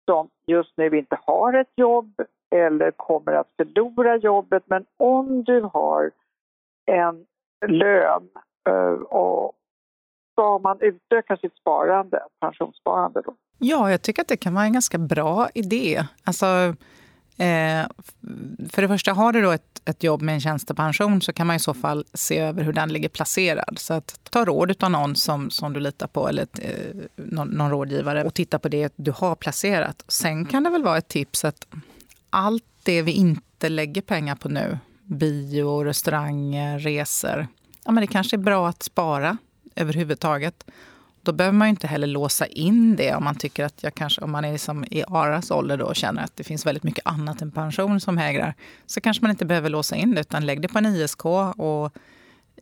som 0.04 0.28
just 0.46 0.76
nu 0.76 0.98
inte 0.98 1.18
har 1.22 1.52
ett 1.52 1.72
jobb 1.76 2.20
eller 2.54 2.90
kommer 2.90 3.32
att 3.32 3.48
förlora 3.56 4.16
jobbet. 4.16 4.62
Men 4.66 4.84
om 4.96 5.44
du 5.44 5.60
har 5.60 6.10
en 6.86 7.26
lön 7.66 8.28
eh, 8.68 9.02
och 9.02 9.52
ska 10.32 10.58
man 10.58 10.78
utöka 10.80 11.36
sitt 11.36 11.56
sparande, 11.56 12.22
pensionssparande 12.40 13.22
då? 13.24 13.34
Ja, 13.58 13.90
jag 13.90 14.02
tycker 14.02 14.22
att 14.22 14.28
det 14.28 14.36
kan 14.36 14.54
vara 14.54 14.64
en 14.64 14.72
ganska 14.72 14.98
bra 14.98 15.48
idé. 15.54 16.04
Alltså, 16.24 16.46
eh, 17.38 17.86
för 18.70 18.82
det 18.82 18.88
första, 18.88 19.12
har 19.12 19.32
du 19.32 19.42
då 19.42 19.50
ett, 19.50 19.82
ett 19.88 20.02
jobb 20.02 20.22
med 20.22 20.34
en 20.34 20.40
tjänstepension 20.40 21.20
så 21.20 21.32
kan 21.32 21.46
man 21.46 21.56
i 21.56 21.58
så 21.58 21.74
fall 21.74 22.04
se 22.14 22.38
över 22.38 22.62
hur 22.62 22.72
den 22.72 22.92
ligger 22.92 23.08
placerad. 23.08 23.78
Så 23.78 23.94
att 23.94 24.20
ta 24.30 24.44
råd 24.44 24.84
av 24.84 24.90
någon 24.90 25.16
som, 25.16 25.50
som 25.50 25.72
du 25.72 25.80
litar 25.80 26.06
på 26.06 26.28
eller 26.28 26.42
ett, 26.42 26.58
eh, 26.58 26.96
någon, 27.16 27.48
någon 27.48 27.70
rådgivare 27.70 28.24
och 28.24 28.34
titta 28.34 28.58
på 28.58 28.68
det 28.68 28.92
du 28.96 29.10
har 29.10 29.34
placerat. 29.34 30.04
Sen 30.08 30.44
kan 30.46 30.62
det 30.62 30.70
väl 30.70 30.82
vara 30.82 30.98
ett 30.98 31.08
tips 31.08 31.44
att 31.44 31.66
allt 32.34 32.64
det 32.82 33.02
vi 33.02 33.12
inte 33.12 33.68
lägger 33.68 34.02
pengar 34.02 34.34
på 34.34 34.48
nu, 34.48 34.78
bio, 35.04 35.84
restauranger, 35.84 36.78
resor, 36.78 37.46
ja, 37.84 37.92
men 37.92 38.00
det 38.00 38.06
kanske 38.06 38.36
är 38.36 38.38
bra 38.38 38.68
att 38.68 38.82
spara 38.82 39.36
överhuvudtaget. 39.76 40.64
Då 41.22 41.32
behöver 41.32 41.58
man 41.58 41.68
inte 41.68 41.86
heller 41.86 42.06
låsa 42.06 42.46
in 42.46 42.96
det 42.96 43.14
om 43.14 43.24
man 43.24 43.34
tycker 43.34 43.64
att 43.64 43.82
jag 43.82 43.94
kanske, 43.94 44.20
om 44.20 44.30
man 44.30 44.44
är 44.44 44.52
liksom 44.52 44.84
i 44.84 45.04
Aras 45.08 45.50
ålder 45.50 45.76
då 45.76 45.84
och 45.84 45.96
känner 45.96 46.24
att 46.24 46.36
det 46.36 46.44
finns 46.44 46.66
väldigt 46.66 46.82
mycket 46.82 47.06
annat 47.06 47.42
än 47.42 47.50
pension 47.50 48.00
som 48.00 48.18
hägrar. 48.18 48.54
Så 48.86 49.00
kanske 49.00 49.22
man 49.22 49.30
inte 49.30 49.44
behöver 49.44 49.70
låsa 49.70 49.96
in 49.96 50.14
det 50.14 50.20
utan 50.20 50.46
lägg 50.46 50.60
det 50.60 50.68
på 50.68 50.78
en 50.78 50.86
ISK 50.86 51.24
och 51.24 51.92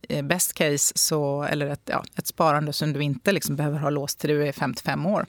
eh, 0.09 0.25
best 0.25 0.53
case 0.53 0.93
så, 0.95 1.43
eller 1.43 1.67
ett, 1.67 1.81
ja, 1.85 2.03
ett 2.15 2.27
sparande 2.27 2.73
som 2.73 2.93
du 2.93 3.03
inte 3.03 3.31
liksom 3.31 3.55
behöver 3.55 3.79
ha 3.79 3.89
låst 3.89 4.19
till 4.19 4.29
du 4.29 4.47
är 4.47 4.51
55 4.51 5.05
år. 5.05 5.25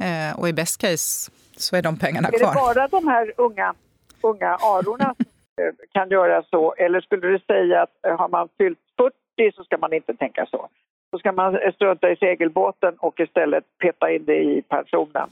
Eh, 0.00 0.38
och 0.38 0.48
i 0.48 0.52
best 0.52 0.78
case 0.78 1.30
så 1.60 1.76
är 1.76 1.82
de 1.82 1.98
pengarna 1.98 2.30
kvar. 2.30 2.48
Är 2.48 2.54
det 2.54 2.60
bara 2.60 2.88
de 2.88 3.08
här 3.08 3.32
unga, 3.36 3.74
unga 4.20 4.48
arorna 4.48 5.14
som 5.18 5.26
eh, 5.64 5.72
kan 5.92 6.08
göra 6.10 6.42
så? 6.42 6.74
Eller 6.78 7.00
skulle 7.00 7.28
du 7.28 7.38
säga 7.38 7.82
att 7.82 8.06
eh, 8.06 8.18
har 8.18 8.28
man 8.28 8.48
fyllt 8.58 8.78
40 8.96 9.56
så 9.56 9.64
ska 9.64 9.78
man 9.78 9.92
inte 9.92 10.14
tänka 10.14 10.46
så? 10.50 10.68
Då 11.12 11.18
ska 11.18 11.32
man 11.32 11.58
strunta 11.74 12.10
i 12.10 12.16
segelbåten 12.16 12.94
och 12.98 13.20
istället 13.20 13.64
peta 13.78 14.10
in 14.12 14.24
det 14.24 14.42
i 14.42 14.62
pensionen. 14.68 15.30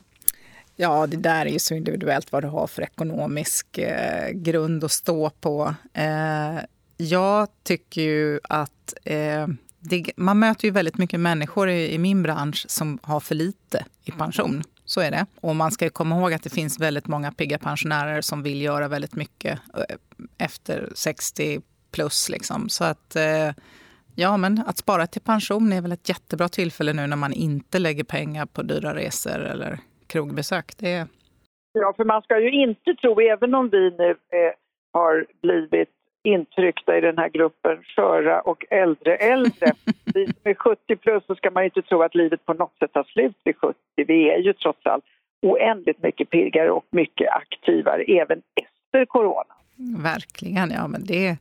Ja, 0.76 1.06
det 1.06 1.16
där 1.16 1.47
är 1.47 1.50
ju 1.50 1.59
så 1.59 1.75
individuellt 1.75 2.33
vad 2.33 2.42
du 2.45 2.49
har 2.49 2.66
för 2.66 2.83
ekonomisk 2.83 3.78
eh, 3.78 4.30
grund 4.33 4.85
att 4.85 4.90
stå 4.90 5.30
på. 5.30 5.75
Eh, 5.95 6.64
jag 6.97 7.49
tycker 7.62 8.02
ju 8.02 8.40
att 8.42 8.95
eh, 9.04 9.47
det, 9.78 10.11
man 10.16 10.38
möter 10.38 10.64
ju 10.64 10.71
väldigt 10.71 10.99
mycket 10.99 11.21
människor 11.21 11.68
i, 11.68 11.95
i, 11.95 11.99
min 11.99 12.23
bransch 12.23 12.64
som 12.68 12.99
har 13.02 13.21
för 13.21 13.35
lite 13.35 13.85
i 14.04 14.11
pension. 14.11 14.62
Så 14.87 15.00
är 15.00 15.11
det. 15.11 15.26
Och 15.40 15.57
man 15.57 15.71
ska 15.71 15.90
komma 15.90 16.19
ihåg 16.19 16.33
att 16.33 16.43
det 16.43 16.50
finns 16.50 16.81
väldigt 16.81 17.07
många 17.07 17.33
pigga 17.33 17.59
pensionärer 17.59 18.21
som 18.21 18.43
vill 18.43 18.62
göra 18.62 18.88
väldigt 18.88 19.14
mycket 19.14 19.61
eh, 19.75 19.97
efter 20.38 20.88
60 20.95 21.61
plus. 21.93 22.28
Liksom. 22.28 22.69
Så 22.69 22.85
att 22.85 23.16
eh, 23.16 23.50
Ja, 24.19 24.37
men 24.37 24.59
att 24.66 24.76
spara 24.76 25.07
till 25.07 25.23
pension 25.23 25.73
är 25.73 25.83
väl 25.83 25.93
ett 25.93 26.09
jättebra 26.09 26.49
tillfälle 26.49 26.93
nu 26.93 27.07
när 27.07 27.16
man 27.16 27.33
inte 27.33 27.78
lägger 27.78 28.05
pengar 28.05 28.47
på 28.47 28.62
dyra 28.62 28.95
resor 28.95 29.40
eller 29.52 29.78
krogbesök. 30.07 30.66
Det 30.78 30.93
är... 30.93 31.07
Ja, 31.73 31.95
för 31.97 32.05
man 32.05 32.23
ska 32.23 32.40
ju 32.40 32.50
inte 32.50 32.95
tro, 32.95 33.21
även 33.21 33.55
om 33.55 33.69
vi 33.71 33.90
nu 33.90 34.11
eh, 34.11 34.52
har 34.93 35.26
blivit 35.43 35.96
intryckta 36.26 36.99
i 36.99 37.00
den 37.00 37.18
här 37.18 37.28
gruppen 37.28 37.83
sköra 37.97 38.40
och 38.40 38.64
äldre 38.71 39.16
äldre. 39.16 39.73
vi 40.14 40.26
som 40.26 40.42
är 40.42 40.54
70 40.54 40.97
plus 40.97 41.26
så 41.26 41.35
ska 41.35 41.50
man 41.50 41.64
inte 41.64 41.83
tro 41.83 42.02
att 42.02 42.14
livet 42.14 42.47
på 42.47 42.54
något 42.54 42.78
sätt 42.78 42.92
tar 42.92 43.04
slut 43.04 43.37
vid 43.45 43.56
70. 43.56 43.78
Vi 43.97 44.30
är 44.30 44.38
ju 44.38 44.52
trots 44.52 44.87
allt 44.87 45.04
oändligt 45.42 46.02
mycket 46.02 46.30
piggare 46.30 46.71
och 46.71 46.87
mycket 46.90 47.28
aktivare 47.30 48.02
även 48.02 48.42
efter 48.62 49.06
corona. 49.06 49.54
Verkligen, 50.02 50.71
ja 50.71 50.88
men 50.88 51.04
det, 51.04 51.37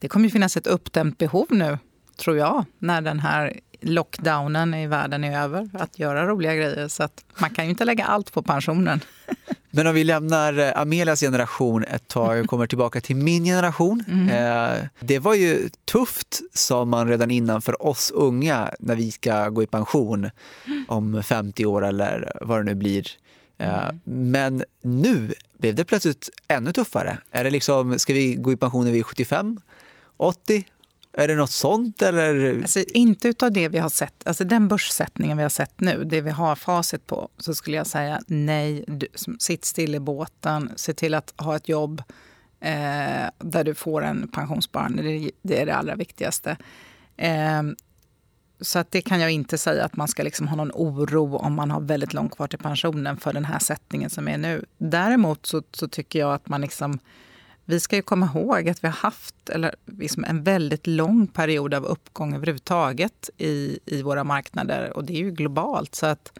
det 0.00 0.08
kommer 0.08 0.24
ju 0.24 0.30
finnas 0.30 0.56
ett 0.56 0.66
uppdämt 0.66 1.18
behov 1.18 1.46
nu 1.50 1.78
tror 2.18 2.36
jag, 2.36 2.64
när 2.78 3.00
den 3.00 3.20
här 3.20 3.60
lockdownen 3.80 4.74
i 4.74 4.86
världen 4.86 5.24
är 5.24 5.42
över, 5.42 5.68
att 5.72 5.98
göra 5.98 6.26
roliga 6.26 6.54
grejer. 6.54 6.88
Så 6.88 7.02
att 7.02 7.24
man 7.40 7.50
kan 7.50 7.64
ju 7.64 7.70
inte 7.70 7.84
lägga 7.84 8.04
allt 8.04 8.32
på 8.32 8.42
pensionen. 8.42 9.00
Men 9.70 9.86
om 9.86 9.94
vi 9.94 10.04
lämnar 10.04 10.58
eh, 10.58 10.72
Amelias 10.74 11.20
generation 11.20 11.84
ett 11.84 12.08
tag 12.08 12.40
och 12.40 12.46
kommer 12.46 12.66
tillbaka 12.66 13.00
till 13.00 13.16
min 13.16 13.44
generation. 13.44 14.04
Mm. 14.08 14.28
Eh, 14.28 14.84
det 15.00 15.18
var 15.18 15.34
ju 15.34 15.68
tufft, 15.84 16.40
sa 16.54 16.84
man 16.84 17.08
redan 17.08 17.30
innan, 17.30 17.62
för 17.62 17.86
oss 17.86 18.10
unga 18.10 18.70
när 18.78 18.96
vi 18.96 19.10
ska 19.10 19.48
gå 19.48 19.62
i 19.62 19.66
pension 19.66 20.30
om 20.88 21.22
50 21.22 21.66
år 21.66 21.86
eller 21.86 22.32
vad 22.40 22.60
det 22.60 22.64
nu 22.64 22.74
blir. 22.74 23.06
Eh, 23.58 23.82
mm. 23.82 24.00
Men 24.04 24.64
nu 24.82 25.34
blev 25.58 25.74
det 25.74 25.84
plötsligt 25.84 26.28
ännu 26.48 26.72
tuffare. 26.72 27.18
Är 27.30 27.44
det 27.44 27.50
liksom, 27.50 27.98
ska 27.98 28.12
vi 28.12 28.34
gå 28.34 28.52
i 28.52 28.56
pension 28.56 28.84
när 28.84 28.92
vi 28.92 28.98
är 28.98 29.02
75, 29.02 29.60
80, 30.16 30.64
är 31.18 31.28
det 31.28 31.34
något 31.34 31.50
sånt? 31.50 32.02
Eller? 32.02 32.58
Alltså, 32.60 32.80
inte 32.80 33.28
utav 33.28 33.52
det 33.52 33.68
vi 33.68 33.78
har 33.78 33.88
sett, 33.88 34.26
alltså 34.26 34.44
den 34.44 34.68
börssättningen 34.68 35.36
vi 35.36 35.42
har 35.42 35.50
sett 35.50 35.80
nu, 35.80 36.04
det 36.04 36.20
vi 36.20 36.30
har 36.30 36.56
facit 36.56 37.06
på, 37.06 37.28
så 37.38 37.54
skulle 37.54 37.76
jag 37.76 37.86
säga 37.86 38.20
nej, 38.26 38.84
du, 38.86 39.06
sitt 39.38 39.64
still 39.64 39.94
i 39.94 40.00
båten, 40.00 40.72
se 40.76 40.94
till 40.94 41.14
att 41.14 41.34
ha 41.36 41.56
ett 41.56 41.68
jobb 41.68 42.02
eh, 42.60 43.28
där 43.38 43.64
du 43.64 43.74
får 43.74 44.04
en 44.04 44.28
pensionssparande. 44.28 45.02
Det, 45.02 45.30
det, 45.42 45.60
är 45.60 45.66
det 45.66 45.74
allra 45.74 45.94
viktigaste. 45.94 46.56
Eh, 47.16 47.62
så 48.60 48.78
att 48.78 48.90
det 48.90 49.00
kan 49.02 49.20
jag 49.20 49.30
inte 49.30 49.58
säga 49.58 49.84
att 49.84 49.96
man 49.96 50.08
ska 50.08 50.22
liksom 50.22 50.48
ha 50.48 50.56
någon 50.56 50.72
oro 50.74 51.36
om 51.36 51.54
man 51.54 51.70
har 51.70 51.80
väldigt 51.80 52.12
långt 52.12 52.36
kvar 52.36 52.46
till 52.46 52.58
pensionen 52.58 53.16
för 53.16 53.32
den 53.32 53.44
här 53.44 53.58
sättningen 53.58 54.10
som 54.10 54.28
är 54.28 54.38
nu. 54.38 54.64
Däremot 54.78 55.46
så, 55.46 55.62
så 55.72 55.88
tycker 55.88 56.18
jag 56.18 56.34
att 56.34 56.48
man 56.48 56.60
liksom 56.60 56.98
vi 57.68 57.80
ska 57.80 57.96
ju 57.96 58.02
komma 58.02 58.30
ihåg 58.34 58.68
att 58.68 58.84
vi 58.84 58.88
har 58.88 58.94
haft 58.94 59.48
eller, 59.48 59.74
liksom 59.98 60.24
en 60.24 60.42
väldigt 60.42 60.86
lång 60.86 61.26
period 61.26 61.74
av 61.74 61.84
uppgång 61.84 62.34
överhuvudtaget 62.34 63.30
i, 63.38 63.78
i 63.86 64.02
våra 64.02 64.24
marknader. 64.24 64.96
Och 64.96 65.04
det 65.04 65.12
är 65.12 65.18
ju 65.18 65.30
globalt. 65.30 65.94
Så 65.94 66.06
att, 66.06 66.38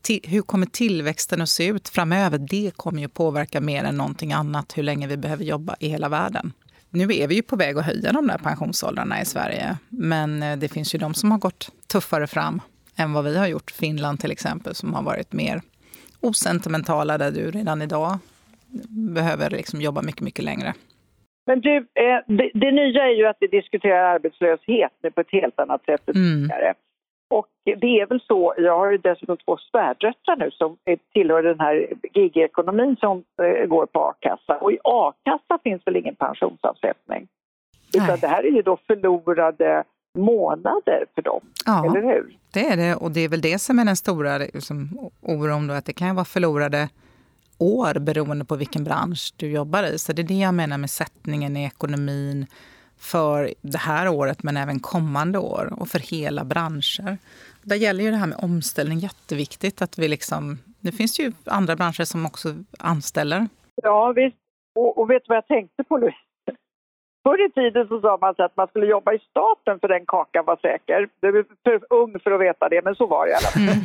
till, 0.00 0.20
hur 0.24 0.42
kommer 0.42 0.66
tillväxten 0.66 1.40
att 1.40 1.48
se 1.48 1.66
ut 1.66 1.88
framöver? 1.88 2.38
Det 2.38 2.72
kommer 2.76 3.02
ju 3.02 3.08
påverka 3.08 3.60
mer 3.60 3.84
än 3.84 3.96
någonting 3.96 4.32
annat 4.32 4.78
hur 4.78 4.82
länge 4.82 5.06
vi 5.06 5.16
behöver 5.16 5.44
jobba 5.44 5.76
i 5.80 5.88
hela 5.88 6.08
världen. 6.08 6.52
Nu 6.90 7.14
är 7.14 7.26
vi 7.26 7.34
ju 7.34 7.42
på 7.42 7.56
väg 7.56 7.78
att 7.78 7.84
höja 7.84 8.12
de 8.12 8.26
där 8.26 8.38
pensionsåldrarna 8.38 9.22
i 9.22 9.24
Sverige. 9.24 9.78
Men 9.88 10.42
eh, 10.42 10.58
det 10.58 10.68
finns 10.68 10.94
ju 10.94 10.98
de 10.98 11.14
som 11.14 11.30
har 11.30 11.38
gått 11.38 11.70
tuffare 11.86 12.26
fram 12.26 12.60
än 12.96 13.12
vad 13.12 13.24
vi 13.24 13.38
har 13.38 13.46
gjort. 13.46 13.70
Finland 13.70 14.20
till 14.20 14.30
exempel, 14.30 14.74
som 14.74 14.94
har 14.94 15.02
varit 15.02 15.32
mer 15.32 15.62
osentimentala, 16.20 17.18
där 17.18 17.30
du 17.30 17.50
redan 17.50 17.82
idag 17.82 18.18
behöver 19.14 19.50
liksom 19.50 19.80
jobba 19.80 20.02
mycket, 20.02 20.20
mycket 20.20 20.44
längre. 20.44 20.74
Men 21.46 21.60
du, 21.60 21.76
eh, 21.76 22.18
det, 22.26 22.50
det, 22.54 22.72
nya 22.72 23.02
är 23.02 23.14
ju 23.14 23.26
att 23.26 23.36
vi 23.40 23.46
diskuterar 23.46 24.14
arbetslöshet 24.14 24.92
nu 25.02 25.10
på 25.10 25.20
ett 25.20 25.32
helt 25.32 25.60
annat 25.60 25.84
sätt 25.84 26.08
än 26.08 26.16
mm. 26.16 26.34
tidigare. 26.34 26.74
Och 27.30 27.46
det 27.64 28.00
är 28.00 28.06
väl 28.06 28.20
så, 28.20 28.54
jag 28.58 28.78
har 28.78 28.90
ju 28.90 28.98
dessutom 28.98 29.36
två 29.36 29.56
svärdöttrar 29.56 30.36
nu 30.36 30.50
som 30.50 30.76
tillhör 31.12 31.42
den 31.42 31.60
här 31.60 31.92
gigekonomin 32.14 32.96
som 33.00 33.24
eh, 33.42 33.66
går 33.66 33.86
på 33.86 34.00
a-kassa. 34.00 34.56
Och 34.56 34.72
i 34.72 34.78
a-kassa 34.84 35.58
finns 35.62 35.82
väl 35.86 35.96
ingen 35.96 36.14
pensionsavsättning? 36.14 37.28
Utan 37.96 38.18
det 38.20 38.28
här 38.28 38.44
är 38.44 38.50
ju 38.50 38.62
då 38.62 38.78
förlorade 38.86 39.84
månader 40.18 41.04
för 41.14 41.22
dem, 41.22 41.40
ja, 41.66 41.86
eller 41.86 42.02
hur? 42.02 42.36
det 42.52 42.66
är 42.66 42.76
det. 42.76 42.94
Och 42.94 43.10
det 43.10 43.20
är 43.20 43.28
väl 43.28 43.40
det 43.40 43.58
som 43.58 43.78
är 43.78 43.84
den 43.84 43.96
stora 43.96 44.38
liksom, 44.38 45.10
oron 45.22 45.66
då, 45.66 45.74
att 45.74 45.84
det 45.84 45.92
kan 45.92 46.14
vara 46.14 46.24
förlorade 46.24 46.88
år 47.58 47.98
beroende 47.98 48.44
på 48.44 48.56
vilken 48.56 48.84
bransch 48.84 49.34
du 49.36 49.50
jobbar 49.50 49.82
i. 49.82 49.98
Så 49.98 50.12
det 50.12 50.22
är 50.22 50.26
det 50.26 50.34
jag 50.34 50.54
menar 50.54 50.78
med 50.78 50.90
sättningen 50.90 51.56
i 51.56 51.64
ekonomin 51.64 52.46
för 52.98 53.54
det 53.60 53.78
här 53.78 54.08
året 54.08 54.42
men 54.42 54.56
även 54.56 54.80
kommande 54.80 55.38
år 55.38 55.74
och 55.80 55.88
för 55.88 55.98
hela 55.98 56.44
branscher. 56.44 57.18
Där 57.62 57.76
gäller 57.76 58.04
ju 58.04 58.10
det 58.10 58.16
här 58.16 58.26
med 58.26 58.38
omställning 58.42 58.98
jätteviktigt. 58.98 59.82
Att 59.82 59.98
vi 59.98 60.08
liksom, 60.08 60.58
det 60.80 60.92
finns 60.92 61.20
ju 61.20 61.32
andra 61.46 61.76
branscher 61.76 62.04
som 62.04 62.26
också 62.26 62.48
anställer. 62.78 63.48
Ja 63.82 64.12
visst. 64.12 64.36
Och, 64.74 64.98
och 64.98 65.10
vet 65.10 65.22
du 65.22 65.28
vad 65.28 65.36
jag 65.36 65.46
tänkte 65.46 65.84
på 65.84 65.96
nu? 65.98 66.12
Förr 67.22 67.46
i 67.46 67.50
tiden 67.50 67.88
så 67.88 68.00
sa 68.00 68.18
man 68.20 68.34
att 68.38 68.56
man 68.56 68.68
skulle 68.68 68.86
jobba 68.86 69.12
i 69.12 69.18
staten 69.18 69.80
för 69.80 69.88
den 69.88 70.06
kakan 70.06 70.44
var 70.44 70.56
säker. 70.56 71.08
Du 71.20 71.38
är 71.38 71.44
för 71.64 71.92
ung 71.94 72.20
för 72.20 72.30
att 72.30 72.40
veta 72.40 72.68
det, 72.68 72.84
men 72.84 72.94
så 72.94 73.06
var 73.06 73.26
det 73.26 73.32
i 73.32 73.34
alla 73.34 73.50
fall. 73.50 73.62
Mm. 73.62 73.84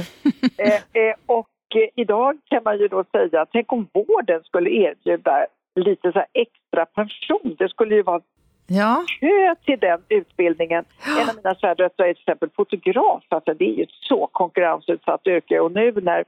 eh, 0.58 1.02
eh, 1.02 1.16
och 1.26 1.48
idag 1.96 2.38
kan 2.50 2.64
man 2.64 2.78
ju 2.78 2.88
då 2.88 3.04
säga, 3.12 3.46
tänk 3.52 3.74
om 3.74 3.88
vården 3.94 4.44
skulle 4.44 4.70
erbjuda 4.70 5.46
lite 5.76 6.12
så 6.12 6.24
extra 6.34 6.86
pension. 6.86 7.56
Det 7.60 7.70
skulle 7.70 7.96
ju 7.96 8.04
vara 8.04 8.22
ja. 8.68 9.04
kö 9.20 9.56
till 9.66 9.80
den 9.80 10.02
utbildningen. 10.10 10.86
Ja. 11.06 11.22
En 11.22 11.30
av 11.30 11.36
mina 11.36 11.56
svärdöttrar 11.56 12.08
är 12.08 12.14
till 12.14 12.22
exempel 12.22 12.50
fotograf. 12.56 13.24
Alltså 13.30 13.54
det 13.54 13.66
är 13.66 13.74
ju 13.74 13.84
ett 13.84 13.90
så 14.10 14.30
konkurrensutsatt 14.32 15.28
yrke 15.28 15.60
och 15.60 15.72
nu 15.72 15.92
när, 15.92 16.26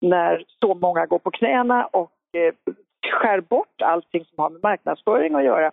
när 0.00 0.44
så 0.60 0.74
många 0.74 1.06
går 1.06 1.18
på 1.18 1.30
knäna 1.30 1.86
och 1.86 2.12
eh, 2.32 2.74
skär 3.12 3.40
bort 3.40 3.82
allting 3.82 4.24
som 4.24 4.42
har 4.42 4.50
med 4.50 4.62
marknadsföring 4.62 5.34
att 5.34 5.44
göra 5.44 5.72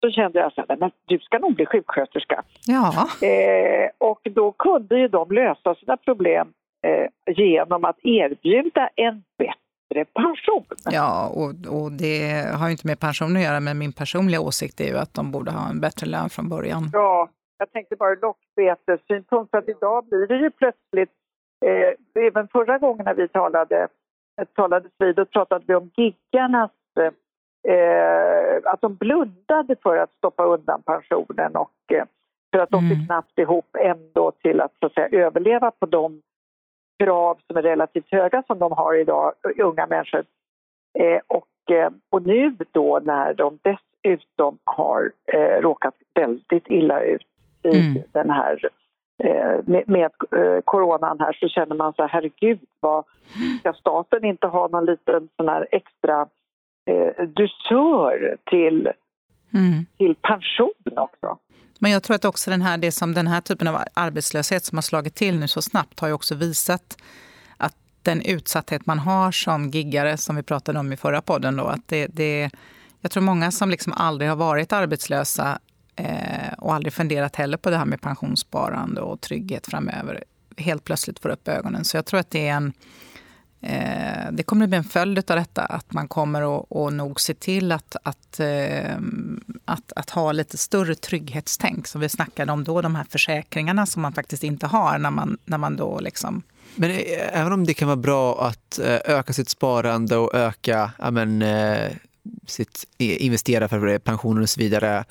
så 0.00 0.10
kände 0.10 0.38
jag 0.38 0.52
att 0.56 0.80
men 0.80 0.90
du 1.04 1.18
ska 1.18 1.38
nog 1.38 1.54
bli 1.54 1.66
sjuksköterska. 1.66 2.42
Ja. 2.66 3.08
Eh, 3.28 3.90
och 3.98 4.20
då 4.24 4.52
kunde 4.52 4.98
ju 4.98 5.08
de 5.08 5.30
lösa 5.30 5.74
sina 5.74 5.96
problem 5.96 6.52
eh, 6.84 7.06
genom 7.26 7.84
att 7.84 7.98
erbjuda 8.02 8.88
en 8.96 9.22
bättre 9.38 10.04
pension. 10.04 10.64
Ja, 10.90 11.28
och, 11.28 11.82
och 11.82 11.92
det 11.92 12.46
har 12.58 12.66
ju 12.66 12.72
inte 12.72 12.86
med 12.86 13.00
pension 13.00 13.36
att 13.36 13.42
göra, 13.42 13.60
men 13.60 13.78
min 13.78 13.92
personliga 13.92 14.40
åsikt 14.40 14.80
är 14.80 14.88
ju 14.92 14.98
att 14.98 15.14
de 15.14 15.30
borde 15.32 15.50
ha 15.50 15.68
en 15.70 15.80
bättre 15.80 16.06
lön 16.06 16.30
från 16.30 16.48
början. 16.48 16.90
Ja, 16.92 17.28
Jag 17.58 17.72
tänkte 17.72 17.96
bara 17.96 18.14
lockbetessynpunkt, 18.14 19.50
för 19.50 19.58
att 19.58 19.68
idag 19.68 20.04
blir 20.08 20.26
det 20.26 20.36
ju 20.36 20.50
plötsligt, 20.50 21.12
eh, 21.66 22.22
även 22.26 22.48
förra 22.48 22.78
gången 22.78 23.04
när 23.04 23.14
vi 23.14 23.28
talade, 23.28 23.88
talades 24.56 24.92
vid, 24.98 25.16
då 25.16 25.24
pratade 25.24 25.64
vi 25.66 25.74
om 25.74 25.90
giggarnas 25.96 26.70
eh, 27.68 28.72
att 28.72 28.80
de 28.80 28.94
blundade 28.94 29.76
för 29.82 29.96
att 29.96 30.10
stoppa 30.18 30.44
undan 30.44 30.82
pensionen 30.82 31.56
och 31.56 31.92
eh, 31.92 32.04
för 32.52 32.58
att 32.58 32.70
de 32.70 32.84
mm. 32.84 32.96
fick 32.96 33.06
knappt 33.06 33.38
ihop 33.38 33.76
ändå 33.78 34.32
till 34.42 34.60
att, 34.60 34.72
så 34.80 34.86
att 34.86 34.94
säga, 34.94 35.26
överleva 35.26 35.70
på 35.70 35.86
de 35.86 36.22
krav 36.98 37.38
som 37.46 37.56
är 37.56 37.62
relativt 37.62 38.10
höga 38.10 38.42
som 38.46 38.58
de 38.58 38.72
har 38.72 38.94
idag, 38.94 39.32
unga 39.58 39.86
människor. 39.86 40.24
Eh, 40.98 41.20
och, 41.26 41.70
eh, 41.70 41.90
och 42.10 42.26
nu 42.26 42.56
då 42.72 43.00
när 43.04 43.34
de 43.34 43.58
dessutom 43.62 44.58
har 44.64 45.12
eh, 45.32 45.60
råkat 45.60 45.94
väldigt 46.14 46.66
illa 46.66 47.00
ut 47.00 47.26
i 47.62 47.78
mm. 47.78 48.02
den 48.12 48.30
här 48.30 48.70
eh, 49.24 49.58
med, 49.66 49.88
med 49.88 50.10
eh, 50.36 50.60
coronan 50.64 51.20
här 51.20 51.32
så 51.32 51.48
känner 51.48 51.76
man 51.76 51.92
så 51.92 52.02
här, 52.02 52.08
herregud, 52.08 52.60
vad, 52.80 53.04
ska 53.60 53.72
staten 53.72 54.24
inte 54.24 54.46
ha 54.46 54.68
någon 54.68 54.84
liten 54.84 55.28
sån 55.36 55.48
här 55.48 55.66
extra 55.70 56.28
eh, 56.90 57.24
dusör 57.26 58.36
till, 58.44 58.92
mm. 59.54 59.86
till 59.98 60.14
pension 60.14 60.98
också? 60.98 61.38
Men 61.78 61.90
jag 61.90 62.02
tror 62.02 62.14
att 62.14 62.24
också 62.24 62.50
den 62.50 62.62
här, 62.62 62.78
det 62.78 62.92
som 62.92 63.14
den 63.14 63.26
här 63.26 63.40
typen 63.40 63.68
av 63.68 63.82
arbetslöshet 63.94 64.64
som 64.64 64.78
har 64.78 64.82
slagit 64.82 65.14
till 65.14 65.38
nu 65.38 65.48
så 65.48 65.62
snabbt 65.62 66.00
har 66.00 66.08
ju 66.08 66.14
också 66.14 66.34
visat 66.34 66.96
att 67.56 67.74
den 68.02 68.22
utsatthet 68.22 68.86
man 68.86 68.98
har 68.98 69.32
som 69.32 69.70
giggare, 69.70 70.16
som 70.16 70.36
vi 70.36 70.42
pratade 70.42 70.78
om 70.78 70.92
i 70.92 70.96
förra 70.96 71.22
podden, 71.22 71.56
då, 71.56 71.64
att 71.64 71.88
det, 71.88 72.06
det, 72.06 72.50
jag 73.00 73.10
tror 73.10 73.22
många 73.22 73.50
som 73.50 73.70
liksom 73.70 73.92
aldrig 73.92 74.30
har 74.30 74.36
varit 74.36 74.72
arbetslösa 74.72 75.58
eh, 75.96 76.52
och 76.58 76.74
aldrig 76.74 76.92
funderat 76.92 77.36
heller 77.36 77.56
på 77.56 77.70
det 77.70 77.76
här 77.76 77.84
med 77.84 78.00
pensionssparande 78.00 79.00
och 79.00 79.20
trygghet 79.20 79.66
framöver, 79.66 80.24
helt 80.56 80.84
plötsligt 80.84 81.18
får 81.18 81.28
upp 81.28 81.48
ögonen. 81.48 81.84
Så 81.84 81.96
jag 81.96 82.06
tror 82.06 82.20
att 82.20 82.30
det 82.30 82.48
är 82.48 82.54
en 82.54 82.72
Eh, 83.66 84.32
det 84.32 84.42
kommer 84.42 84.64
att 84.64 84.68
bli 84.68 84.78
en 84.78 84.84
följd 84.84 85.30
av 85.30 85.36
detta, 85.36 85.62
att 85.64 85.92
man 85.92 86.08
kommer 86.08 86.56
att, 86.56 86.76
att 86.76 86.92
nog 86.92 87.20
se 87.20 87.34
till 87.34 87.72
att, 87.72 87.96
att, 88.02 88.40
eh, 88.40 88.96
att, 89.64 89.92
att, 89.96 90.10
ha 90.10 90.32
lite 90.32 90.58
större 90.58 90.94
trygghetstänk. 90.94 91.86
Som 91.86 92.00
vi 92.00 92.08
snackade 92.08 92.52
om 92.52 92.64
då, 92.64 92.80
de 92.82 92.94
här 92.94 93.06
försäkringarna 93.10 93.86
som 93.86 94.02
man 94.02 94.12
faktiskt 94.12 94.44
inte 94.44 94.66
har 94.66 94.98
när 94.98 95.10
man, 95.10 95.38
när 95.44 95.58
man 95.58 95.76
då 95.76 96.00
liksom 96.00 96.42
men 96.74 96.90
eh, 96.90 96.98
även 97.40 97.52
om 97.52 97.64
det 97.64 97.74
kan 97.74 97.88
vara 97.88 97.96
bra 97.96 98.46
att 98.46 98.78
eh, 98.78 98.98
öka 99.04 99.32
sitt 99.32 99.48
sparande 99.48 100.16
och 100.16 100.34
öka 100.34 100.90
ja, 100.98 101.10
men, 101.10 101.44
sitt 102.46 102.86
investera 102.98 103.68
för 103.68 103.98
pensioner 103.98 104.42
och 104.42 104.50
så 104.50 104.60
vidare 104.60 105.04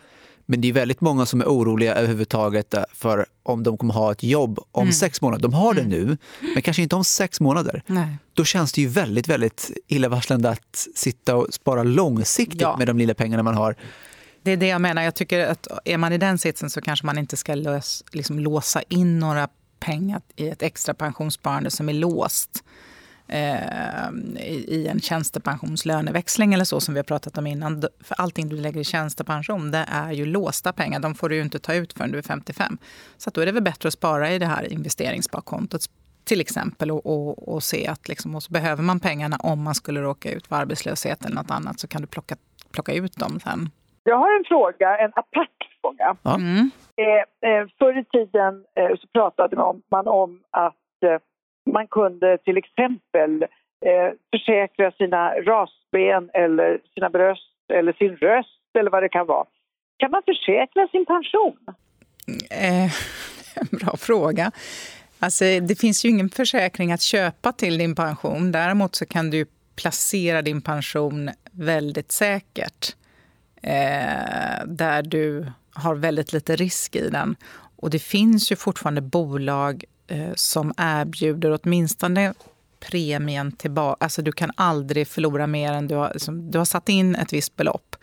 men 0.53 0.61
det 0.61 0.67
är 0.67 0.73
väldigt 0.73 1.01
många 1.01 1.25
som 1.25 1.41
är 1.41 1.45
oroliga 1.45 1.95
överhuvudtaget 1.95 2.75
för 2.93 3.25
om 3.43 3.63
de 3.63 3.77
kommer 3.77 3.93
ha 3.93 4.11
ett 4.11 4.23
jobb 4.23 4.59
om 4.71 4.81
mm. 4.81 4.93
sex 4.93 5.21
månader. 5.21 5.41
De 5.41 5.53
har 5.53 5.73
det 5.73 5.81
mm. 5.81 5.91
nu, 5.91 6.17
men 6.53 6.61
kanske 6.61 6.83
inte 6.83 6.95
om 6.95 7.03
sex 7.03 7.39
månader. 7.39 7.83
Nej. 7.87 8.17
Då 8.33 8.43
känns 8.45 8.73
det 8.73 8.81
ju 8.81 8.87
väldigt, 8.87 9.27
väldigt 9.27 9.71
illavarslande 9.87 10.49
att 10.49 10.87
sitta 10.95 11.35
och 11.35 11.53
spara 11.53 11.83
långsiktigt 11.83 12.61
ja. 12.61 12.77
med 12.77 12.87
de 12.87 12.97
lilla 12.97 13.13
pengarna 13.13 13.43
man 13.43 13.55
har. 13.55 13.75
Det 14.43 14.51
är 14.51 14.57
det 14.57 14.67
jag 14.67 14.81
menar. 14.81 15.01
Jag 15.01 15.15
tycker 15.15 15.47
att 15.47 15.67
är 15.85 15.97
man 15.97 16.13
i 16.13 16.17
den 16.17 16.37
sitsen 16.37 16.69
så 16.69 16.81
kanske 16.81 17.05
man 17.05 17.17
inte 17.17 17.37
ska 17.37 17.55
lös, 17.55 18.03
liksom 18.11 18.39
låsa 18.39 18.81
in 18.81 19.19
några 19.19 19.47
pengar 19.79 20.21
i 20.35 20.49
ett 20.49 20.61
extra 20.61 20.93
pensionssparande 20.93 21.71
som 21.71 21.89
är 21.89 21.93
låst 21.93 22.63
i 24.67 24.87
en 24.91 24.99
tjänstepensionslöneväxling 24.99 26.53
eller 26.53 26.65
så 26.65 26.79
som 26.79 26.93
vi 26.93 26.97
har 26.97 27.03
pratat 27.03 27.37
om 27.37 27.47
innan. 27.47 27.83
För 28.03 28.15
allting 28.15 28.49
du 28.49 28.57
lägger 28.57 28.81
i 28.81 28.83
tjänstepension, 28.83 29.71
det 29.71 29.85
är 29.87 30.11
ju 30.11 30.25
låsta 30.25 30.73
pengar. 30.73 30.99
De 30.99 31.15
får 31.15 31.29
du 31.29 31.35
ju 31.35 31.41
inte 31.41 31.59
ta 31.59 31.73
ut 31.73 31.93
förrän 31.93 32.11
du 32.11 32.17
är 32.17 32.21
55. 32.21 32.77
Så 33.17 33.29
då 33.29 33.41
är 33.41 33.45
det 33.45 33.51
väl 33.51 33.63
bättre 33.63 33.87
att 33.87 33.93
spara 33.93 34.31
i 34.31 34.39
det 34.39 34.45
här 34.45 34.73
investeringssparkontot 34.73 35.81
till 36.23 36.41
exempel 36.41 36.91
och, 36.91 37.05
och, 37.05 37.53
och 37.53 37.63
se 37.63 37.87
att 37.87 38.09
liksom, 38.09 38.35
och 38.35 38.43
så 38.43 38.51
behöver 38.53 38.83
man 38.83 38.99
pengarna 38.99 39.37
om 39.39 39.63
man 39.63 39.75
skulle 39.75 40.01
råka 40.01 40.31
ut 40.31 40.47
för 40.47 40.55
arbetslöshet 40.55 41.25
eller 41.25 41.35
något 41.35 41.51
annat 41.51 41.79
så 41.79 41.87
kan 41.87 42.01
du 42.01 42.07
plocka, 42.07 42.35
plocka 42.73 42.93
ut 42.93 43.17
dem 43.17 43.39
sen. 43.39 43.69
Jag 44.03 44.17
har 44.17 44.37
en 44.39 44.45
fråga, 44.47 44.97
en 44.97 45.11
apart 45.15 45.49
fråga. 45.81 46.15
Ja. 46.23 46.35
Mm. 46.35 46.71
Eh, 46.97 47.49
eh, 47.49 47.67
förr 47.79 47.99
i 47.99 48.05
tiden 48.05 48.65
eh, 48.75 48.97
så 48.97 49.07
pratade 49.07 49.55
man 49.55 49.65
om, 49.65 49.81
man 49.91 50.07
om 50.07 50.41
att 50.51 51.03
eh, 51.05 51.19
man 51.71 51.87
kunde 51.87 52.37
till 52.37 52.57
exempel 52.57 53.43
eh, 53.85 54.11
försäkra 54.31 54.91
sina 54.91 55.33
rasben 55.33 56.29
eller 56.33 56.79
sina 56.93 57.09
bröst 57.09 57.53
eller 57.73 57.93
sin 57.93 58.15
röst 58.15 58.49
eller 58.79 58.91
vad 58.91 59.03
det 59.03 59.09
kan 59.09 59.27
vara. 59.27 59.45
Kan 59.97 60.11
man 60.11 60.21
försäkra 60.25 60.87
sin 60.87 61.05
pension? 61.05 61.57
Eh, 62.51 62.91
bra 63.85 63.97
fråga. 63.97 64.51
Alltså, 65.19 65.45
det 65.45 65.79
finns 65.79 66.05
ju 66.05 66.09
ingen 66.09 66.29
försäkring 66.29 66.91
att 66.91 67.01
köpa 67.01 67.51
till 67.51 67.77
din 67.77 67.95
pension. 67.95 68.51
Däremot 68.51 68.95
så 68.95 69.05
kan 69.05 69.29
du 69.29 69.45
placera 69.75 70.41
din 70.41 70.61
pension 70.61 71.29
väldigt 71.51 72.11
säkert. 72.11 72.95
Eh, 73.61 74.65
där 74.65 75.01
du 75.01 75.51
har 75.73 75.95
väldigt 75.95 76.33
lite 76.33 76.55
risk 76.55 76.95
i 76.95 77.09
den. 77.09 77.35
Och 77.75 77.89
det 77.89 77.99
finns 77.99 78.51
ju 78.51 78.55
fortfarande 78.55 79.01
bolag 79.01 79.83
Eh, 80.07 80.33
som 80.35 80.73
erbjuder 80.77 81.59
åtminstone 81.63 82.33
premien 82.79 83.51
tillbaka. 83.51 84.05
Alltså 84.05 84.21
du 84.21 84.31
kan 84.31 84.51
aldrig 84.55 85.07
förlora 85.07 85.47
mer 85.47 85.73
än 85.73 85.87
du 85.87 85.95
har, 85.95 86.11
liksom, 86.13 86.51
du 86.51 86.57
har 86.57 86.65
satt 86.65 86.89
in 86.89 87.15
ett 87.15 87.33
visst 87.33 87.55
belopp. 87.55 87.95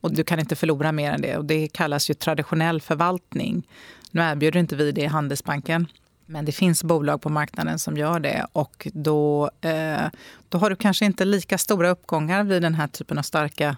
Och 0.00 0.14
du 0.14 0.24
kan 0.24 0.40
inte 0.40 0.56
förlora 0.56 0.92
mer 0.92 1.12
än 1.12 1.20
det. 1.20 1.36
Och 1.36 1.44
det 1.44 1.68
kallas 1.68 2.10
ju 2.10 2.14
traditionell 2.14 2.80
förvaltning. 2.80 3.68
Nu 4.10 4.20
erbjuder 4.20 4.60
inte 4.60 4.76
vi 4.76 4.92
det 4.92 5.00
i 5.00 5.06
Handelsbanken. 5.06 5.86
Men 6.26 6.44
det 6.44 6.52
finns 6.52 6.84
bolag 6.84 7.22
på 7.22 7.28
marknaden 7.28 7.78
som 7.78 7.96
gör 7.96 8.20
det. 8.20 8.46
Och 8.52 8.88
då, 8.92 9.50
eh, 9.60 10.06
då 10.48 10.58
har 10.58 10.70
du 10.70 10.76
kanske 10.76 11.04
inte 11.04 11.24
lika 11.24 11.58
stora 11.58 11.90
uppgångar 11.90 12.44
vid 12.44 12.62
den 12.62 12.74
här 12.74 12.86
typen 12.88 13.18
av 13.18 13.22
starka 13.22 13.76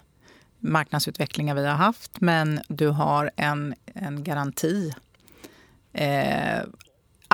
marknadsutvecklingar 0.58 1.54
vi 1.54 1.66
har 1.66 1.74
haft. 1.74 2.20
Men 2.20 2.60
du 2.68 2.88
har 2.88 3.30
en, 3.36 3.74
en 3.94 4.24
garanti 4.24 4.92
eh, 5.92 6.60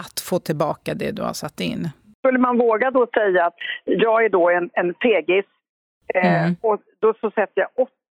att 0.01 0.21
få 0.21 0.39
tillbaka 0.39 0.95
det 0.95 1.11
du 1.11 1.23
har 1.23 1.33
satt 1.33 1.61
in. 1.61 1.89
Skulle 2.19 2.39
man 2.39 2.59
våga 2.59 2.91
då 2.91 3.07
säga 3.15 3.47
att 3.47 3.55
jag 3.85 4.25
är 4.25 4.29
då 4.29 4.51
en, 4.51 4.71
en 4.73 4.95
fegis 4.95 5.45
eh, 6.15 6.43
mm. 6.43 6.57
och 6.61 6.81
då 7.01 7.15
så 7.21 7.31
sätter 7.31 7.61
jag 7.61 7.69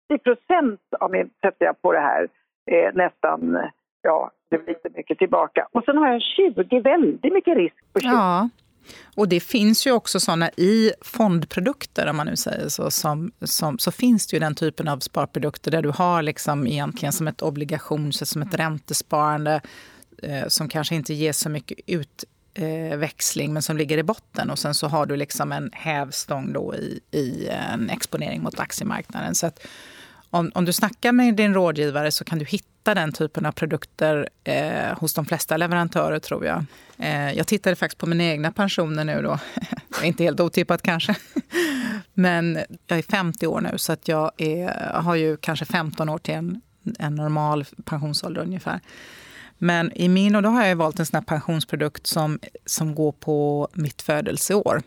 80 0.08 0.22
procent 0.24 0.80
av 1.00 1.10
min 1.10 1.30
sätter 1.42 1.64
jag 1.64 1.82
på 1.82 1.92
det 1.92 2.00
här 2.00 2.28
eh, 2.70 2.94
nästan, 2.94 3.58
ja 4.02 4.30
det 4.50 4.58
blir 4.64 4.74
lite 4.74 4.96
mycket 4.96 5.18
tillbaka. 5.18 5.66
Och 5.72 5.84
sen 5.84 5.96
har 5.96 6.08
jag 6.08 6.22
20 6.22 6.80
väldigt 6.80 7.32
mycket 7.32 7.56
risk 7.56 7.76
på 7.92 8.00
20. 8.00 8.08
Ja. 8.08 8.48
Och 9.16 9.28
det 9.28 9.40
finns 9.40 9.86
ju 9.86 9.92
också 9.92 10.20
såna 10.20 10.50
i 10.56 10.92
fondprodukter, 11.00 12.10
om 12.10 12.16
man 12.16 12.26
nu 12.26 12.36
säger 12.36 12.68
så, 12.68 12.90
som, 12.90 13.32
som, 13.40 13.78
så 13.78 13.92
finns 13.92 14.26
det 14.26 14.36
ju 14.36 14.40
den 14.40 14.54
typen 14.54 14.88
av 14.88 14.98
sparprodukter 14.98 15.70
där 15.70 15.82
du 15.82 15.90
har 15.90 16.22
liksom 16.22 16.66
egentligen 16.66 17.12
som 17.12 17.28
ett 17.28 17.42
obligations, 17.42 18.30
som 18.30 18.42
ett 18.42 18.54
räntesparande 18.54 19.60
eh, 20.24 20.48
som 20.48 20.68
kanske 20.68 20.94
inte 20.94 21.14
ger 21.14 21.32
så 21.32 21.48
mycket 21.48 21.78
utväxling 21.86 23.46
eh, 23.46 23.52
men 23.52 23.62
som 23.62 23.76
ligger 23.76 23.98
i 23.98 24.02
botten. 24.02 24.50
Och 24.50 24.58
sen 24.58 24.74
så 24.74 24.88
har 24.88 25.06
du 25.06 25.16
liksom 25.16 25.52
en 25.52 25.70
hävstång 25.72 26.52
då 26.52 26.74
i, 26.74 27.00
i 27.10 27.48
en 27.48 27.90
exponering 27.90 28.42
mot 28.42 28.60
aktiemarknaden. 28.60 29.34
Så 29.34 29.46
att 29.46 29.66
om, 30.34 30.50
om 30.54 30.64
du 30.64 30.72
snackar 30.72 31.12
med 31.12 31.34
din 31.34 31.54
rådgivare 31.54 32.10
så 32.10 32.24
kan 32.24 32.38
du 32.38 32.44
hitta 32.44 32.94
den 32.94 33.12
typen 33.12 33.46
av 33.46 33.52
produkter 33.52 34.28
eh, 34.44 34.98
hos 34.98 35.14
de 35.14 35.26
flesta 35.26 35.56
leverantörer 35.56 36.18
tror 36.18 36.46
jag. 36.46 36.64
Eh, 36.98 37.32
jag 37.32 37.46
tittade 37.46 37.76
faktiskt 37.76 37.98
på 37.98 38.06
mina 38.06 38.24
egna 38.24 38.52
pensioner 38.52 39.04
nu 39.04 39.22
då. 39.22 39.38
inte 40.02 40.24
helt 40.24 40.40
otippat 40.40 40.82
kanske. 40.82 41.14
Men 42.14 42.58
jag 42.86 42.98
är 42.98 43.02
50 43.02 43.46
år 43.46 43.60
nu 43.60 43.78
så 43.78 43.92
att 43.92 44.08
jag 44.08 44.30
är, 44.36 44.92
har 44.92 45.14
ju 45.14 45.36
kanske 45.36 45.64
15 45.64 46.08
år 46.08 46.18
till 46.18 46.34
en, 46.34 46.60
en 46.98 47.14
normal 47.14 47.64
pensionsålder 47.84 48.42
ungefär. 48.42 48.80
Men 49.58 49.92
i 49.92 50.08
min, 50.08 50.34
och 50.34 50.42
då 50.42 50.48
har 50.48 50.64
jag 50.64 50.76
valt 50.76 50.98
en 50.98 51.06
sån 51.06 51.16
här 51.16 51.24
pensionsprodukt 51.24 52.06
som, 52.06 52.38
som 52.66 52.94
går 52.94 53.12
på 53.12 53.68
mitt 53.72 54.02
födelseår. 54.02 54.82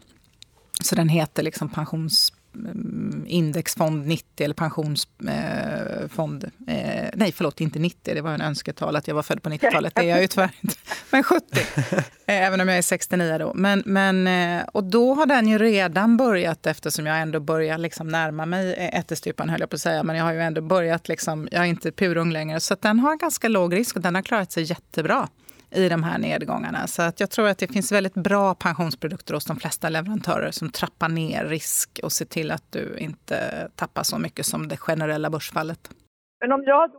Så 0.84 0.95
den 0.95 1.10
heter 1.10 1.43
liksom 1.43 1.69
pensions 1.69 2.34
indexfond 3.25 4.07
90 4.07 4.43
eller 4.43 4.55
pensionsfond. 4.55 6.51
Eh, 6.67 7.03
eh, 7.03 7.10
nej, 7.13 7.31
förlåt, 7.31 7.62
inte 7.62 7.79
90. 7.79 8.15
Det 8.15 8.21
var 8.21 8.33
en 8.33 8.41
önsketal 8.41 8.95
att 8.95 9.07
jag 9.07 9.15
var 9.15 9.23
född 9.23 9.43
på 9.43 9.49
90-talet. 9.49 9.95
Det 9.95 10.01
är 10.01 10.05
jag 10.05 10.21
ju 10.21 10.27
tyvärr 10.27 10.51
inte. 10.62 10.75
Men 11.12 11.23
70. 11.23 11.45
Eh, 12.29 12.45
även 12.45 12.62
om 12.62 12.67
jag 12.67 12.77
är 12.77 12.81
69 12.81 13.38
då. 13.38 13.53
Men, 13.55 13.83
men, 13.86 14.27
eh, 14.27 14.65
och 14.73 14.83
då 14.83 15.13
har 15.13 15.25
den 15.25 15.47
ju 15.47 15.57
redan 15.57 16.17
börjat 16.17 16.67
eftersom 16.67 17.05
jag 17.05 17.21
ändå 17.21 17.39
börjar 17.39 17.77
liksom 17.77 18.07
närma 18.07 18.45
mig 18.45 18.89
ättestupan 18.93 19.49
höll 19.49 19.60
jag 19.60 19.69
på 19.69 19.75
att 19.75 19.81
säga. 19.81 20.03
Men 20.03 20.15
jag 20.15 20.23
har 20.23 20.33
ju 20.33 20.41
ändå 20.41 20.62
börjat 20.62 21.07
liksom, 21.07 21.47
jag 21.51 21.62
är 21.62 21.65
inte 21.65 21.91
purung 21.91 22.31
längre. 22.31 22.60
Så 22.60 22.75
den 22.81 22.99
har 22.99 23.15
ganska 23.15 23.47
låg 23.47 23.75
risk 23.75 23.95
och 23.95 24.01
den 24.01 24.15
har 24.15 24.21
klarat 24.21 24.51
sig 24.51 24.63
jättebra 24.63 25.27
i 25.71 25.89
de 25.89 26.03
här 26.03 26.19
nedgångarna. 26.19 26.88
Så 26.88 27.01
att 27.01 27.19
jag 27.19 27.30
tror 27.30 27.47
att 27.47 27.58
det 27.58 27.73
finns 27.73 27.91
väldigt 27.91 28.13
bra 28.13 28.56
pensionsprodukter 28.56 29.34
hos 29.34 29.45
de 29.45 29.58
flesta 29.58 29.89
leverantörer 29.89 30.51
som 30.51 30.69
trappar 30.69 31.10
ner 31.10 31.45
risk 31.45 31.99
och 32.03 32.12
ser 32.12 32.25
till 32.25 32.51
att 32.51 32.71
du 32.71 32.97
inte 32.97 33.38
tappar 33.75 34.03
så 34.03 34.19
mycket 34.19 34.45
som 34.45 34.67
det 34.67 34.77
generella 34.77 35.30
börsfallet. 35.30 35.80
Men 36.39 36.51
om 36.51 36.63
jag 36.63 36.91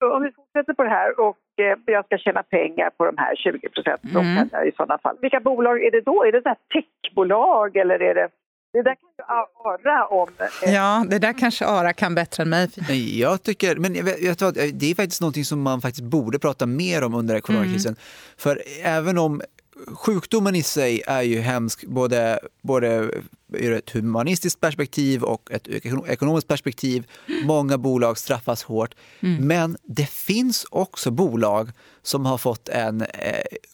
då, 0.00 0.14
om 0.16 0.22
vi 0.22 0.32
fortsätter 0.32 0.74
på 0.74 0.82
det 0.82 0.88
här 0.88 1.20
och 1.20 1.38
eh, 1.60 1.78
jag 1.86 2.04
ska 2.04 2.18
tjäna 2.18 2.42
pengar 2.42 2.90
på 2.90 3.04
de 3.04 3.18
här 3.18 3.36
20 3.36 3.68
procenten. 3.68 4.16
Mm. 4.16 4.68
i 4.68 4.72
sådana 4.76 4.98
fall. 4.98 5.16
Vilka 5.22 5.40
bolag 5.40 5.84
är 5.84 5.90
det 5.90 6.00
då? 6.00 6.24
Är 6.24 6.32
det 6.32 6.42
så 6.42 6.54
techbolag 6.74 7.76
eller 7.76 8.02
är 8.02 8.14
det 8.14 8.28
det 8.72 8.82
där 8.82 8.94
kan 8.94 9.08
ju 9.18 9.24
Ara 9.64 10.06
om. 10.06 10.28
Eh. 10.62 10.74
Ja, 10.74 11.06
det 11.10 11.18
där 11.18 11.32
kanske 11.32 11.66
Ara 11.66 11.92
kan 11.92 12.14
bättre 12.14 12.42
än 12.42 12.48
mig. 12.48 13.20
Jag 13.20 13.42
tycker, 13.42 13.76
men 13.76 13.94
jag 13.94 14.04
vet, 14.04 14.38
det 14.80 14.90
är 14.90 14.94
faktiskt 14.94 15.20
någonting 15.20 15.44
som 15.44 15.62
man 15.62 15.80
faktiskt 15.80 16.04
borde 16.04 16.38
prata 16.38 16.66
mer 16.66 17.04
om 17.04 17.14
under 17.14 17.40
coronakrisen. 17.40 17.92
Mm. 17.92 18.00
För 18.36 18.62
även 18.82 19.18
om 19.18 19.42
sjukdomen 19.86 20.54
i 20.54 20.62
sig 20.62 21.02
är 21.06 21.22
ju 21.22 21.40
hemsk, 21.40 21.84
både, 21.84 22.40
både 22.62 23.10
ur 23.54 23.72
ett 23.72 23.90
humanistiskt 23.90 24.60
perspektiv 24.60 25.22
och 25.22 25.50
ett 25.50 25.68
ekonomiskt 26.06 26.48
perspektiv. 26.48 27.06
Många 27.44 27.78
bolag 27.78 28.18
straffas 28.18 28.62
hårt. 28.62 28.94
Mm. 29.20 29.46
Men 29.46 29.76
det 29.82 30.08
finns 30.10 30.66
också 30.70 31.10
bolag 31.10 31.70
som 32.02 32.26
har 32.26 32.38
fått 32.38 32.68
en 32.68 33.00
eh, 33.00 33.06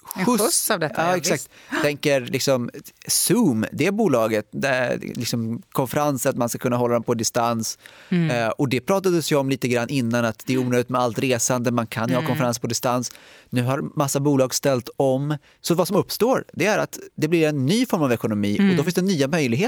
skjuts. 0.02 0.28
En 0.28 0.38
skjuts 0.38 0.70
av 0.70 0.80
detta. 0.80 1.06
Ja, 1.06 1.16
exakt. 1.16 1.48
Tänker 1.82 2.20
liksom 2.20 2.70
Zoom, 3.06 3.66
det 3.72 3.90
bolaget, 3.90 4.48
där 4.52 4.98
liksom 5.00 5.62
konferenser, 5.72 6.30
att 6.30 6.36
man 6.36 6.48
ska 6.48 6.58
kunna 6.58 6.76
hålla 6.76 6.94
dem 6.94 7.02
på 7.02 7.14
distans. 7.14 7.78
Mm. 8.08 8.30
Eh, 8.30 8.48
och 8.48 8.68
det 8.68 8.80
pratades 8.80 9.32
ju 9.32 9.36
om 9.36 9.48
lite 9.48 9.68
grann 9.68 9.88
innan 9.88 10.24
att 10.24 10.42
det 10.46 10.54
är 10.54 10.58
onödigt 10.58 10.88
med 10.88 11.00
allt 11.00 11.18
resande, 11.18 11.70
man 11.70 11.86
kan 11.86 12.08
ju 12.08 12.14
mm. 12.14 12.24
ha 12.24 12.28
konferens 12.28 12.58
på 12.58 12.66
distans. 12.66 13.12
Nu 13.50 13.62
har 13.62 13.82
massa 13.96 14.20
bolag 14.20 14.54
ställt 14.54 14.90
om. 14.96 15.36
Så 15.60 15.74
vad 15.74 15.88
som 15.88 15.96
uppstår, 15.96 16.44
det 16.52 16.66
är 16.66 16.78
att 16.78 16.98
det 17.16 17.28
blir 17.28 17.48
en 17.48 17.66
ny 17.66 17.86
form 17.86 18.02
av 18.02 18.12
ekonomi 18.12 18.54
och 18.54 18.64
då 18.64 18.72
mm. 18.72 18.84
finns 18.84 18.94
det 18.94 19.02
nya 19.02 19.28
möjligheter. 19.28 19.67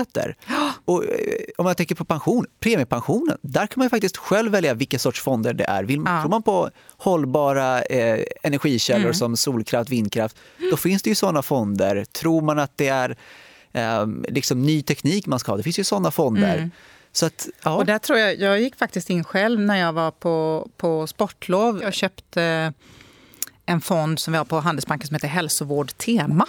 Och 0.84 1.04
eh, 1.04 1.10
om 1.58 1.64
man 1.64 1.74
tänker 1.74 1.94
på 1.94 2.04
pension, 2.04 2.46
premiepensionen, 2.60 3.38
där 3.42 3.66
kan 3.66 3.74
man 3.80 3.90
faktiskt 3.90 4.16
själv 4.16 4.52
välja 4.52 4.74
vilka 4.74 4.98
sorts 4.98 5.20
fonder 5.20 5.52
det 5.52 5.64
är. 5.64 5.84
Vill, 5.84 6.02
ja. 6.06 6.20
Tror 6.20 6.30
man 6.30 6.42
på 6.42 6.70
hållbara 6.96 7.82
eh, 7.82 8.24
energikällor 8.42 9.04
mm. 9.04 9.14
som 9.14 9.36
solkraft, 9.36 9.90
vindkraft, 9.90 10.36
då 10.70 10.76
finns 10.76 11.02
det 11.02 11.10
ju 11.10 11.14
sådana 11.14 11.42
fonder. 11.42 12.04
Tror 12.04 12.42
man 12.42 12.58
att 12.58 12.72
det 12.76 12.88
är 12.88 13.16
eh, 13.72 14.06
liksom 14.28 14.62
ny 14.62 14.82
teknik 14.82 15.26
man 15.26 15.38
ska 15.38 15.52
ha, 15.52 15.56
det 15.56 15.62
finns 15.62 15.78
ju 15.78 15.84
sådana 15.84 16.10
fonder. 16.10 16.56
Mm. 16.56 16.70
Så 17.12 17.26
att, 17.26 17.48
ja. 17.62 17.76
Och 17.76 17.86
där 17.86 17.98
tror 17.98 18.18
jag, 18.18 18.40
jag 18.40 18.60
gick 18.60 18.76
faktiskt 18.76 19.10
in 19.10 19.24
själv 19.24 19.60
när 19.60 19.76
jag 19.76 19.92
var 19.92 20.10
på, 20.10 20.68
på 20.76 21.06
sportlov. 21.06 21.82
Jag 21.82 21.94
köpte 21.94 22.72
en 23.66 23.80
fond 23.80 24.18
som 24.18 24.32
vi 24.32 24.38
har 24.38 24.44
på 24.44 24.60
Handelsbanken 24.60 25.06
som 25.06 25.14
heter 25.14 25.28
Hälsovård 25.28 25.96
Tema. 25.96 26.46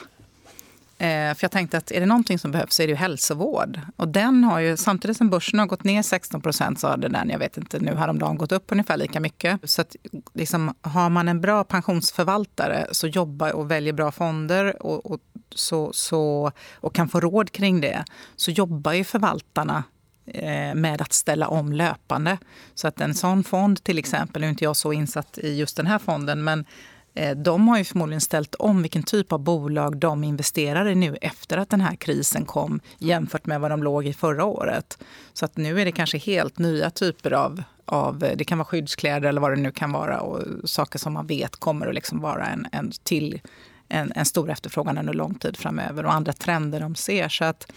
Eh, 1.02 1.34
för 1.36 1.44
jag 1.44 1.52
tänkte 1.52 1.78
att 1.78 1.92
är 1.92 2.00
det 2.00 2.06
någonting 2.06 2.40
som 2.40 2.52
behövs 2.52 2.74
så 2.76 2.84
är 2.84 2.88
det 2.88 2.92
ju 2.92 2.98
hälsovård. 2.98 3.80
Och 3.96 4.08
den 4.08 4.44
har 4.44 4.60
ju, 4.60 4.78
samtidigt 4.78 5.18
som 5.18 5.30
börsen 5.30 5.60
har 5.60 5.66
gått 5.66 5.84
ner 5.84 6.02
16 6.02 6.42
procent 6.42 6.80
så 6.80 6.88
har 6.88 6.98
den, 6.98 7.30
jag 7.30 7.40
vet 7.40 7.58
inte, 7.58 7.80
nu 7.80 7.96
häromdagen 7.96 8.38
gått 8.38 8.52
upp 8.52 8.72
ungefär 8.72 8.98
lika 8.98 9.20
mycket. 9.20 9.60
Så 9.64 9.82
att 9.82 9.96
liksom, 10.34 10.76
har 10.82 11.10
man 11.10 11.28
en 11.28 11.42
bra 11.42 11.64
pensionsförvaltare 11.64 12.88
så 12.92 13.08
jobbar 13.08 13.52
och 13.52 13.72
väljer 13.72 13.94
bra 13.94 14.12
fonder 14.12 14.84
och, 14.86 15.12
och, 15.12 15.20
så, 15.56 15.94
så, 15.94 16.52
och 16.74 16.96
kan 16.96 17.10
få 17.10 17.20
råd 17.20 17.52
kring 17.52 17.82
det, 17.82 18.06
så 18.36 18.52
jobbar 18.52 18.94
ju 18.94 19.04
förvaltarna 19.04 19.84
eh, 20.26 20.76
med 20.76 21.02
att 21.02 21.14
ställa 21.14 21.48
om 21.48 21.74
löpande. 21.74 22.38
Så 22.76 22.88
att 22.88 23.02
en 23.02 23.16
sån 23.16 23.44
fond 23.44 23.84
till 23.84 23.98
exempel, 23.98 24.42
nu 24.42 24.48
är 24.48 24.52
inte 24.52 24.64
jag 24.64 24.78
så 24.78 24.94
insatt 24.94 25.38
i 25.38 25.58
just 25.58 25.78
den 25.78 25.88
här 25.88 26.00
fonden, 26.00 26.44
men 26.44 26.66
Eh, 27.14 27.38
de 27.38 27.68
har 27.68 27.78
ju 27.78 27.84
förmodligen 27.84 28.22
ställt 28.22 28.56
om 28.56 28.82
vilken 28.82 29.04
typ 29.04 29.32
av 29.32 29.40
bolag 29.40 29.98
de 29.98 30.24
investerar 30.24 30.90
i 30.90 30.96
nu 30.96 31.18
efter 31.22 31.58
att 31.58 31.70
den 31.70 31.82
här 31.82 31.96
krisen 31.96 32.46
kom 32.46 32.80
jämfört 32.98 33.46
med 33.46 33.62
vad 33.62 33.72
de 33.72 33.84
låg 33.84 34.06
i 34.06 34.14
förra 34.14 34.46
året. 34.46 35.04
Så 35.34 35.46
att 35.46 35.58
nu 35.58 35.82
är 35.82 35.86
det 35.86 35.92
kanske 35.92 36.18
helt 36.18 36.58
nya 36.58 36.90
typer 36.90 37.32
av, 37.32 37.64
av 37.86 38.24
eh, 38.24 38.38
det 38.38 38.44
kan 38.44 38.58
vara 38.58 38.66
skyddskläder 38.66 39.30
eller 39.30 39.42
vad 39.42 39.52
det 39.52 39.62
nu 39.62 39.72
kan 39.72 39.92
vara 39.92 40.22
och 40.22 40.70
saker 40.70 41.00
som 41.00 41.14
man 41.14 41.28
vet 41.28 41.56
kommer 41.56 41.88
att 41.88 41.96
liksom 41.96 42.20
vara 42.20 42.48
en, 42.48 42.68
en 42.72 42.92
till 43.04 43.42
en, 43.88 44.12
en 44.16 44.26
stor 44.26 44.50
efterfrågan 44.50 44.98
under 44.98 45.14
lång 45.14 45.36
tid 45.36 45.58
framöver 45.58 46.06
och 46.06 46.14
andra 46.14 46.34
trender 46.34 46.80
de 46.80 46.96
ser. 46.96 47.30
Så 47.30 47.46
att 47.46 47.72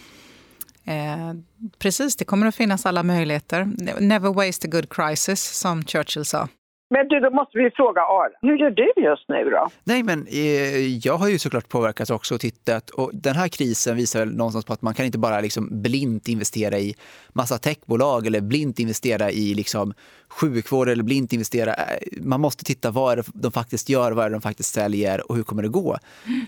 Eh, 0.87 1.33
precis, 1.77 2.15
det 2.15 2.25
kommer 2.25 2.47
att 2.47 2.55
finnas 2.55 2.85
alla 2.85 3.03
möjligheter. 3.03 3.65
Never 3.99 4.33
waste 4.33 4.67
a 4.67 4.69
good 4.71 4.89
crisis, 4.89 5.59
som 5.59 5.83
Churchill 5.83 6.25
sa. 6.25 6.47
Men 6.89 7.07
du, 7.07 7.19
då 7.19 7.29
måste 7.29 7.57
vi 7.57 7.71
fråga 7.71 8.01
Ara, 8.01 8.29
hur 8.41 8.57
gör 8.57 8.69
du 8.69 8.93
just 9.01 9.29
nu 9.29 9.49
då? 9.49 9.69
Nej, 9.83 10.03
men 10.03 10.27
eh, 10.27 11.07
jag 11.07 11.17
har 11.17 11.29
ju 11.29 11.39
såklart 11.39 11.69
påverkats 11.69 12.11
också 12.11 12.35
och 12.35 12.41
tittat 12.41 12.89
och 12.89 13.11
den 13.13 13.35
här 13.35 13.47
krisen 13.47 13.95
visar 13.95 14.19
väl 14.19 14.35
någonstans 14.35 14.65
på 14.65 14.73
att 14.73 14.81
man 14.81 14.93
kan 14.93 15.05
inte 15.05 15.17
bara 15.17 15.41
liksom 15.41 15.81
blint 15.81 16.27
investera 16.27 16.79
i 16.79 16.95
massa 17.33 17.57
techbolag 17.57 18.27
eller 18.27 18.41
blint 18.41 18.79
investera 18.79 19.31
i 19.31 19.53
liksom 19.53 19.93
sjukvård 20.29 20.89
eller 20.89 21.03
blint 21.03 21.33
investera. 21.33 21.73
Eh, 21.73 21.97
man 22.21 22.41
måste 22.41 22.63
titta 22.63 22.91
vad 22.91 23.25
de 23.33 23.51
faktiskt 23.51 23.89
gör, 23.89 24.11
vad 24.11 24.31
de 24.31 24.41
faktiskt 24.41 24.73
säljer 24.73 25.31
och 25.31 25.35
hur 25.35 25.43
kommer 25.43 25.63
det 25.63 25.69
gå? 25.69 25.97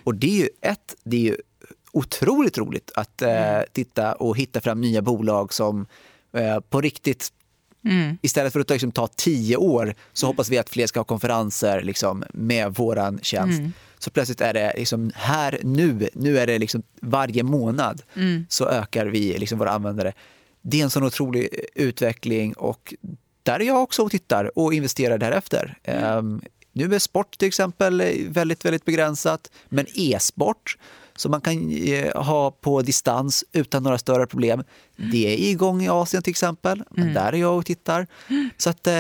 Och 0.04 0.15
det 0.15 0.28
är 0.28 0.43
ju 0.43 0.50
ett, 0.62 0.95
det 1.04 1.17
är 1.17 1.21
ju 1.21 1.38
otroligt 1.91 2.58
roligt 2.58 2.91
att 2.95 3.21
eh, 3.21 3.62
titta 3.71 4.13
och 4.13 4.38
hitta 4.38 4.62
fram 4.62 4.82
nya 4.82 5.02
bolag 5.02 5.54
som 5.54 5.86
eh, 6.34 6.60
på 6.60 6.82
riktigt 6.82 7.34
Mm. 7.89 8.17
Istället 8.21 8.54
för 8.54 8.60
att 8.60 8.69
liksom 8.69 8.91
ta 8.91 9.08
tio 9.08 9.58
år 9.58 9.95
så 10.13 10.26
mm. 10.26 10.34
hoppas 10.34 10.50
vi 10.50 10.58
att 10.58 10.69
fler 10.69 10.88
ska 10.88 11.00
ha 11.00 11.04
konferenser 11.04 11.82
liksom, 11.82 12.23
med 12.34 12.73
vår 12.76 13.23
tjänst. 13.23 13.60
Mm. 13.60 13.73
Så 14.00 14.10
plötsligt 14.10 14.41
är 14.41 14.54
det 14.54 14.73
liksom 14.78 15.12
här 15.15 15.60
nu, 15.63 16.10
nu 16.13 16.39
är 16.39 16.47
det 16.47 16.60
liksom 16.60 16.84
varje 17.02 17.43
månad 17.43 18.02
mm. 18.15 18.45
så 18.50 18.69
ökar 18.69 19.06
vi 19.06 19.38
liksom 19.38 19.60
våra 19.60 19.71
användare. 19.71 20.13
Det 20.62 20.80
är 20.80 20.84
en 20.84 20.89
sån 20.89 21.04
otrolig 21.04 21.50
utveckling 21.76 22.54
och 22.54 22.93
där 23.43 23.60
är 23.60 23.65
jag 23.65 23.84
också 23.84 24.04
och 24.04 24.12
tittar 24.12 24.58
och 24.60 24.73
investerar 24.73 25.17
därefter. 25.17 25.78
Um, 26.17 26.41
nu 26.73 26.95
är 26.95 27.00
sport 27.00 27.38
till 27.38 27.47
exempel 27.47 28.04
väldigt, 28.28 28.65
väldigt 28.65 28.86
begränsat, 28.86 29.52
men 29.69 29.86
e-sport 29.95 30.78
som 31.17 31.32
man 31.32 31.41
kan 31.41 31.71
eh, 31.71 32.23
ha 32.23 32.51
på 32.51 32.82
distans 32.82 33.45
utan 33.51 33.84
några 33.84 33.97
större 33.97 34.27
problem. 34.27 34.63
Mm. 34.99 35.12
Det 35.12 35.27
är 35.27 35.49
igång 35.49 35.82
i 35.82 35.89
Asien 35.89 36.23
till 36.23 36.32
exempel. 36.32 36.84
Mm. 36.97 37.13
Där 37.13 37.34
är 37.34 37.38
jag 37.38 37.58
och 37.58 37.65
tittar. 37.65 38.08
Så 38.58 38.69
att 38.69 38.88
eh, 38.88 38.93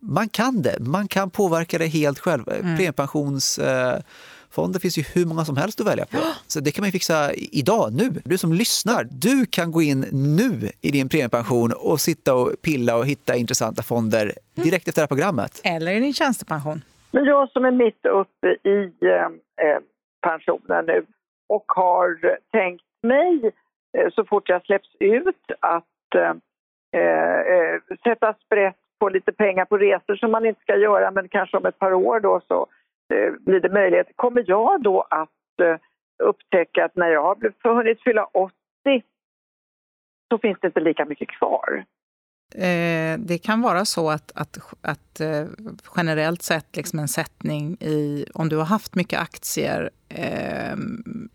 man 0.00 0.28
kan 0.28 0.62
det. 0.62 0.76
Man 0.80 1.08
kan 1.08 1.30
påverka 1.30 1.78
det 1.78 1.86
helt 1.86 2.18
själv. 2.18 2.48
Mm. 2.48 2.76
Premiepensionsfonder 2.76 4.78
finns 4.80 4.98
ju 4.98 5.04
hur 5.14 5.26
många 5.26 5.44
som 5.44 5.56
helst 5.56 5.80
att 5.80 5.86
välja 5.86 6.04
på. 6.04 6.18
Så 6.46 6.60
det 6.60 6.70
kan 6.70 6.82
man 6.82 6.92
fixa 6.92 7.32
idag, 7.34 7.92
nu. 7.92 8.10
Du 8.24 8.38
som 8.38 8.52
lyssnar, 8.52 9.06
du 9.10 9.46
kan 9.46 9.72
gå 9.72 9.82
in 9.82 10.00
nu 10.12 10.70
i 10.80 10.90
din 10.90 11.08
premiepension 11.08 11.72
och 11.72 12.00
sitta 12.00 12.34
och 12.34 12.52
pilla 12.62 12.96
och 12.96 13.06
hitta 13.06 13.36
intressanta 13.36 13.82
fonder 13.82 14.32
direkt 14.54 14.88
efter 14.88 15.00
det 15.00 15.02
här 15.02 15.08
programmet. 15.08 15.60
Eller 15.64 15.92
i 15.92 16.00
din 16.00 16.14
tjänstepension. 16.14 16.82
Men 17.10 17.24
jag 17.24 17.50
som 17.50 17.64
är 17.64 17.70
mitt 17.70 18.06
uppe 18.06 18.46
i 18.68 18.92
eh, 19.06 19.26
eh 19.66 19.78
pensionen 20.22 20.86
nu 20.86 21.06
och 21.52 21.64
har 21.66 22.38
tänkt 22.52 22.84
mig 23.02 23.52
eh, 23.98 24.10
så 24.12 24.24
fort 24.24 24.48
jag 24.48 24.64
släpps 24.64 24.96
ut 25.00 25.52
att 25.60 26.14
eh, 26.14 26.34
eh, 27.00 27.40
eh, 27.40 27.80
sätta 28.04 28.34
sprätt 28.34 28.76
på 29.00 29.08
lite 29.08 29.32
pengar 29.32 29.64
på 29.64 29.78
resor 29.78 30.16
som 30.16 30.30
man 30.30 30.46
inte 30.46 30.60
ska 30.60 30.76
göra 30.76 31.10
men 31.10 31.28
kanske 31.28 31.56
om 31.56 31.66
ett 31.66 31.78
par 31.78 31.92
år 31.92 32.20
då 32.20 32.40
så 32.48 32.66
eh, 33.14 33.32
blir 33.32 33.60
det 33.60 33.72
möjlighet. 33.72 34.06
Kommer 34.16 34.44
jag 34.46 34.82
då 34.82 35.00
att 35.00 35.60
eh, 35.62 35.76
upptäcka 36.22 36.84
att 36.84 36.96
när 36.96 37.08
jag 37.08 37.22
har 37.22 37.74
hunnit 37.74 38.02
fylla 38.02 38.24
80 38.24 38.52
så 40.32 40.38
finns 40.38 40.58
det 40.60 40.66
inte 40.66 40.80
lika 40.80 41.04
mycket 41.04 41.28
kvar? 41.28 41.84
Eh, 42.54 43.18
det 43.18 43.38
kan 43.38 43.62
vara 43.62 43.84
så 43.84 44.10
att, 44.10 44.32
att, 44.34 44.58
att 44.82 45.20
eh, 45.20 45.44
generellt 45.96 46.42
sett 46.42 46.76
liksom 46.76 46.98
en 46.98 47.08
sättning 47.08 47.76
i... 47.80 48.26
Om 48.34 48.48
du 48.48 48.56
har 48.56 48.64
haft 48.64 48.94
mycket 48.94 49.20
aktier 49.20 49.90
eh, 50.08 50.74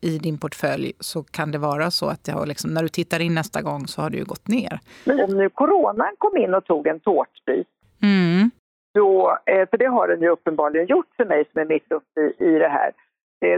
i 0.02 0.18
din 0.18 0.38
portfölj 0.38 0.94
så 1.00 1.24
kan 1.24 1.52
det 1.52 1.58
vara 1.58 1.92
så 1.92 2.08
att 2.08 2.28
har 2.28 2.46
liksom, 2.46 2.74
när 2.74 2.82
du 2.84 2.90
tittar 2.90 3.20
in 3.20 3.36
nästa 3.36 3.62
gång 3.62 3.88
så 3.88 4.02
har 4.02 4.10
det 4.10 4.18
ju 4.18 4.26
gått 4.26 4.48
ner. 4.48 4.80
Men 5.06 5.20
om 5.20 5.38
nu 5.38 5.50
coronan 5.50 6.16
kom 6.18 6.38
in 6.38 6.54
och 6.54 6.66
tog 6.66 6.88
en 6.88 7.00
tårtbit 7.00 7.68
mm. 8.02 8.52
då, 8.94 9.38
eh, 9.46 9.70
för 9.70 9.78
det 9.78 9.88
har 9.88 10.08
den 10.08 10.22
ju 10.22 10.30
uppenbarligen 10.30 10.88
gjort 10.88 11.10
för 11.18 11.26
mig 11.26 11.46
som 11.52 11.62
är 11.62 11.66
mitt 11.66 11.92
uppe 11.92 12.22
i, 12.22 12.46
i 12.46 12.60
det 12.60 12.70
här, 12.70 12.92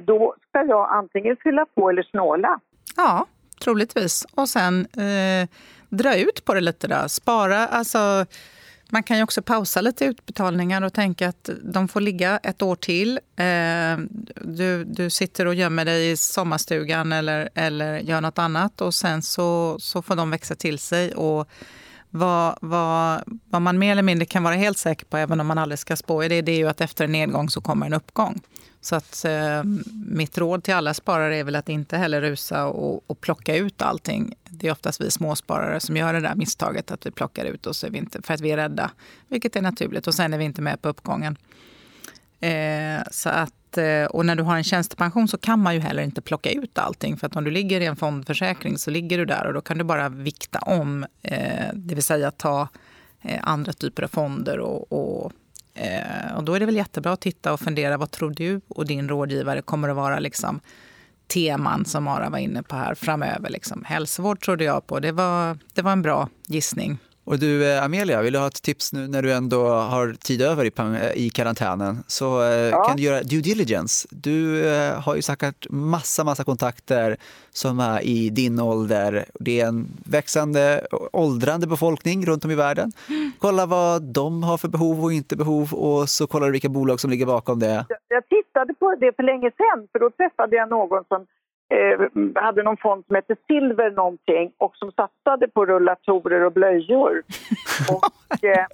då 0.02 0.36
ska 0.48 0.64
jag 0.64 0.90
antingen 0.92 1.38
fylla 1.44 1.66
på 1.76 1.90
eller 1.90 2.04
snåla. 2.04 2.60
Ja, 2.96 3.26
troligtvis. 3.64 4.26
Och 4.36 4.50
sen 4.50 4.80
eh, 4.80 5.50
dra 5.90 6.16
ut 6.16 6.46
på 6.46 6.54
det 6.54 6.62
lite 6.62 6.88
då. 6.88 7.10
Spara, 7.10 7.68
alltså 7.68 8.26
man 8.92 9.04
kan 9.04 9.18
ju 9.18 9.24
också 9.24 9.42
pausa 9.42 9.82
lite 9.82 10.06
utbetalningar 10.06 10.82
och 10.82 10.94
tänka 10.94 11.30
att 11.30 11.50
de 11.64 11.88
får 11.88 12.02
ligga 12.02 12.38
ett 12.38 12.62
år 12.62 12.76
till. 12.76 13.20
Eh, 13.36 13.98
du, 14.42 14.84
du 14.84 15.10
sitter 15.10 15.46
och 15.46 15.56
gömmer 15.56 15.86
dig 15.86 16.12
i 16.12 16.18
sommarstugan 16.18 17.12
eller, 17.12 17.50
eller 17.56 18.00
gör 18.00 18.22
något 18.22 18.38
annat 18.38 18.82
och 18.82 18.94
sen 18.94 19.22
så, 19.22 19.78
så 19.80 20.02
får 20.02 20.16
de 20.16 20.30
växa 20.30 20.56
till 20.56 20.80
sig. 20.80 21.14
Och 21.14 21.50
vad, 22.10 22.58
vad, 22.62 23.24
vad 23.46 23.62
man 23.62 23.80
mer 23.80 23.92
eller 23.92 24.02
mindre 24.02 24.26
kan 24.26 24.44
vara 24.44 24.56
helt 24.56 24.78
säker 24.78 25.06
på, 25.06 25.18
även 25.18 25.40
om 25.40 25.48
man 25.48 25.58
aldrig 25.58 25.80
ska 25.80 25.96
spå 25.96 26.24
i 26.24 26.28
det, 26.28 26.42
det 26.42 26.52
är 26.52 26.58
ju 26.58 26.68
att 26.68 26.82
efter 26.82 27.06
en 27.06 27.12
nedgång 27.12 27.50
så 27.50 27.62
kommer 27.62 27.86
en 27.86 27.94
uppgång. 27.94 28.42
Så 28.82 28.96
att 28.96 29.26
eh, 29.26 29.64
mitt 30.06 30.38
råd 30.38 30.64
till 30.64 30.74
alla 30.74 30.94
sparare 30.94 31.38
är 31.38 31.44
väl 31.44 31.56
att 31.56 31.70
inte 31.70 31.98
heller 31.98 32.22
rusa 32.22 32.66
och, 32.66 33.04
och, 33.08 33.22
plocka 33.22 33.56
ut 33.56 33.82
allting. 33.82 34.36
Det 34.44 34.68
är 34.68 34.72
oftast 34.72 35.02
vi 35.02 35.12
småsparare 35.12 35.80
som 35.80 35.98
gör 35.98 36.14
det 36.14 36.20
där 36.20 36.36
misstaget 36.36 36.92
att 36.92 37.06
vi 37.06 37.12
plockar 37.12 37.46
ut 37.46 37.66
och 37.66 37.76
så 37.76 37.88
är 37.88 37.92
vi 37.92 37.98
inte, 37.98 38.22
för 38.22 38.34
att 38.34 38.42
vi 38.42 38.52
är 38.52 38.58
rädda, 38.58 38.92
vilket 39.28 39.56
är 39.56 39.62
naturligt. 39.62 40.08
Och 40.08 40.16
sen 40.16 40.34
är 40.34 40.38
vi 40.38 40.44
inte 40.44 40.62
med 40.62 40.82
på 40.82 40.90
uppgången. 40.90 41.38
Eh, 42.40 43.02
så 43.12 43.30
att, 43.30 43.54
Eh, 43.78 44.06
och 44.06 44.26
när 44.26 44.36
du 44.36 44.44
har 44.44 44.58
en 44.58 44.64
tjänstepension 44.64 45.28
så 45.28 45.38
kan 45.38 45.60
man 45.60 45.74
ju 45.74 45.80
heller 45.80 46.04
inte 46.04 46.22
plocka 46.22 46.52
ut 46.52 46.78
allting. 46.78 47.18
För 47.18 47.28
att 47.28 47.36
om 47.36 47.44
du 47.44 47.52
ligger 47.52 47.82
i 47.82 47.86
en 47.86 47.96
fondförsäkring 47.96 48.78
så 48.78 48.92
ligger 48.92 49.18
du 49.18 49.26
där 49.26 49.48
och 49.48 49.54
då 49.54 49.62
kan 49.62 49.78
du 49.78 49.84
bara 49.84 50.10
vikta 50.10 50.60
om. 50.60 51.06
Eh, 51.22 51.68
det 51.74 51.96
vill 51.96 52.04
säga 52.04 52.32
ta 52.32 52.68
eh, 53.22 53.40
andra 53.44 53.74
typer 53.74 54.04
av 54.04 54.08
fonder. 54.08 54.60
Och, 54.60 54.92
och, 54.92 55.32
eh, 55.74 56.36
och 56.36 56.44
då 56.44 56.54
är 56.54 56.60
det 56.60 56.66
väl 56.66 56.76
jättebra 56.76 57.12
att 57.12 57.22
titta 57.22 57.54
och 57.54 57.60
fundera. 57.60 57.98
Vad 57.98 58.12
tror 58.12 58.32
du 58.32 58.62
och 58.68 58.86
din 58.86 59.10
rådgivare 59.10 59.62
kommer 59.62 59.90
att 59.90 59.96
vara 59.96 60.20
liksom, 60.20 60.60
teman 61.28 61.86
som 61.86 62.04
Mara 62.04 62.30
var 62.30 62.38
inne 62.38 62.64
på 62.64 62.76
här 62.76 62.96
framöver. 62.96 63.50
Liksom. 63.50 63.84
Hälsovård 63.84 64.42
trodde 64.42 64.64
jag 64.64 64.88
på. 64.88 65.00
Det 65.00 65.12
var, 65.12 65.58
det 65.74 65.82
var 65.82 65.92
en 65.92 66.02
bra 66.02 66.30
gissning. 66.48 66.98
Och 67.30 67.40
du 67.40 67.72
eh, 67.72 67.84
Amelia, 67.84 68.22
vill 68.22 68.34
du 68.34 68.40
ha 68.40 68.48
ett 68.48 68.62
tips 68.62 68.94
nu 68.94 69.08
när 69.08 69.22
du 69.22 69.34
ändå 69.34 69.68
har 69.68 70.14
tid 70.14 70.42
över 70.42 70.66
i, 70.66 70.72
i 71.26 71.30
karantänen? 71.30 72.04
Så 72.08 72.42
eh, 72.42 72.50
ja. 72.50 72.84
kan 72.84 72.98
du 72.98 73.04
göra 73.04 73.24
due 73.24 73.42
diligence. 73.42 74.08
Du 74.12 74.68
eh, 74.68 75.02
har 75.02 75.16
ju 75.16 75.22
säkert 75.22 75.70
massa, 75.70 76.24
massa 76.24 76.44
kontakter 76.44 77.18
som 77.50 77.80
är 77.80 78.02
i 78.02 78.30
din 78.30 78.60
ålder. 78.60 79.26
Det 79.40 79.62
är 79.62 79.68
en 79.68 79.88
växande, 80.06 80.88
åldrande 81.12 81.68
befolkning 81.68 82.26
runt 82.26 82.46
om 82.46 82.52
i 82.52 82.56
världen. 82.56 82.92
Kolla 83.40 83.66
vad 83.66 84.02
de 84.04 84.44
har 84.44 84.58
för 84.58 84.68
behov 84.68 85.04
och 85.04 85.14
inte 85.14 85.36
behov 85.36 85.74
och 85.74 86.10
så 86.10 86.28
kollar 86.28 86.46
du 86.46 86.52
vilka 86.52 86.70
bolag 86.70 87.00
som 87.00 87.10
ligger 87.10 87.26
bakom 87.26 87.60
det. 87.60 87.86
Jag 88.08 88.24
tittade 88.30 88.74
på 88.74 88.96
det 89.00 89.16
för 89.16 89.24
länge 89.24 89.52
sedan, 89.52 89.88
för 89.92 90.00
då 90.00 90.10
träffade 90.10 90.56
jag 90.56 90.70
någon 90.70 91.04
som 91.08 91.26
eh, 91.70 92.42
hade 92.44 92.64
någon 92.64 92.78
fond 92.78 93.04
som 93.08 93.16
hette 93.16 93.36
Silver 93.48 93.92
någonting 93.92 94.52
och 94.58 94.76
som 94.76 94.92
satsade 94.92 95.48
på 95.48 95.66
rullatorer 95.66 96.42
och 96.46 96.54
blöjor. 96.54 97.24
och 97.92 98.44
eh, 98.44 98.66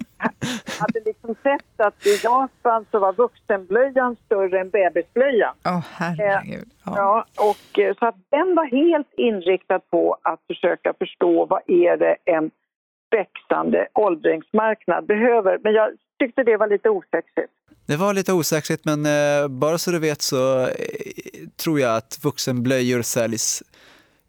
hade 0.80 1.00
liksom 1.04 1.34
sett 1.42 1.80
att 1.80 2.06
i 2.06 2.20
Japan 2.24 2.86
så 2.90 2.98
var 2.98 3.12
vuxenblöjan 3.12 4.16
större 4.24 4.60
än 4.60 4.70
bebisblöjan. 4.70 5.54
Åh 5.64 5.78
oh, 5.78 5.84
herregud. 5.92 6.68
Ja. 6.84 6.92
ja. 6.96 7.24
och, 7.50 7.78
eh, 7.78 7.94
så 7.98 8.06
att 8.06 8.16
den 8.30 8.54
var 8.54 8.64
helt 8.64 9.14
inriktad 9.16 9.78
på 9.78 10.16
att 10.22 10.40
försöka 10.46 10.92
förstå 10.98 11.44
vad 11.44 11.60
är 11.66 11.96
det 11.96 12.16
en 12.24 12.50
växande 13.10 13.88
åldringsmarknad 13.94 15.06
behöver. 15.06 15.58
Men 15.62 15.72
jag 15.72 15.90
tyckte 16.18 16.42
det 16.42 16.56
var 16.56 16.68
lite 16.68 16.90
osexigt. 16.90 17.52
Det 17.86 17.96
var 17.96 18.14
lite 18.14 18.32
osexigt, 18.32 18.84
men 18.84 19.06
eh, 19.06 19.48
bara 19.48 19.78
så 19.78 19.90
du 19.90 19.98
vet 19.98 20.22
så 20.22 20.62
eh, 20.62 20.68
tror 21.56 21.80
jag 21.80 21.96
att 21.96 22.18
vuxenblöjor 22.24 23.02
säljs 23.02 23.62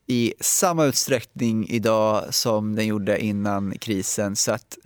i 0.08 0.34
samma 0.40 0.86
utsträckning 0.86 1.68
idag 1.70 2.34
som 2.34 2.76
den 2.76 2.88
gjorde 2.88 3.20
innan 3.20 3.78
krisen. 3.78 4.36
Så 4.36 4.52
att 4.52 4.78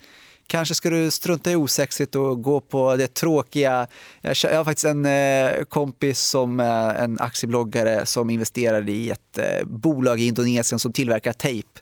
kanske 0.47 0.75
ska 0.75 0.89
du 0.89 1.12
strunta 1.12 1.51
i 1.51 1.56
osexigt 1.56 2.15
och 2.15 2.43
gå 2.43 2.60
på 2.60 2.95
det 2.95 3.13
tråkiga. 3.13 3.88
Jag 4.21 4.58
har 4.58 4.63
faktiskt 4.63 4.86
en 4.86 5.06
eh, 5.06 5.63
kompis 5.63 6.19
som 6.19 6.60
är 6.60 6.95
en 6.95 7.19
aktiebloggare 7.19 8.06
som 8.06 8.30
investerade 8.30 8.91
i 8.91 9.10
ett 9.10 9.39
bolag 9.63 10.19
i 10.19 10.27
Indonesien 10.27 10.80
som 10.80 10.93
tillverkar 10.93 11.34
tejp. 11.34 11.81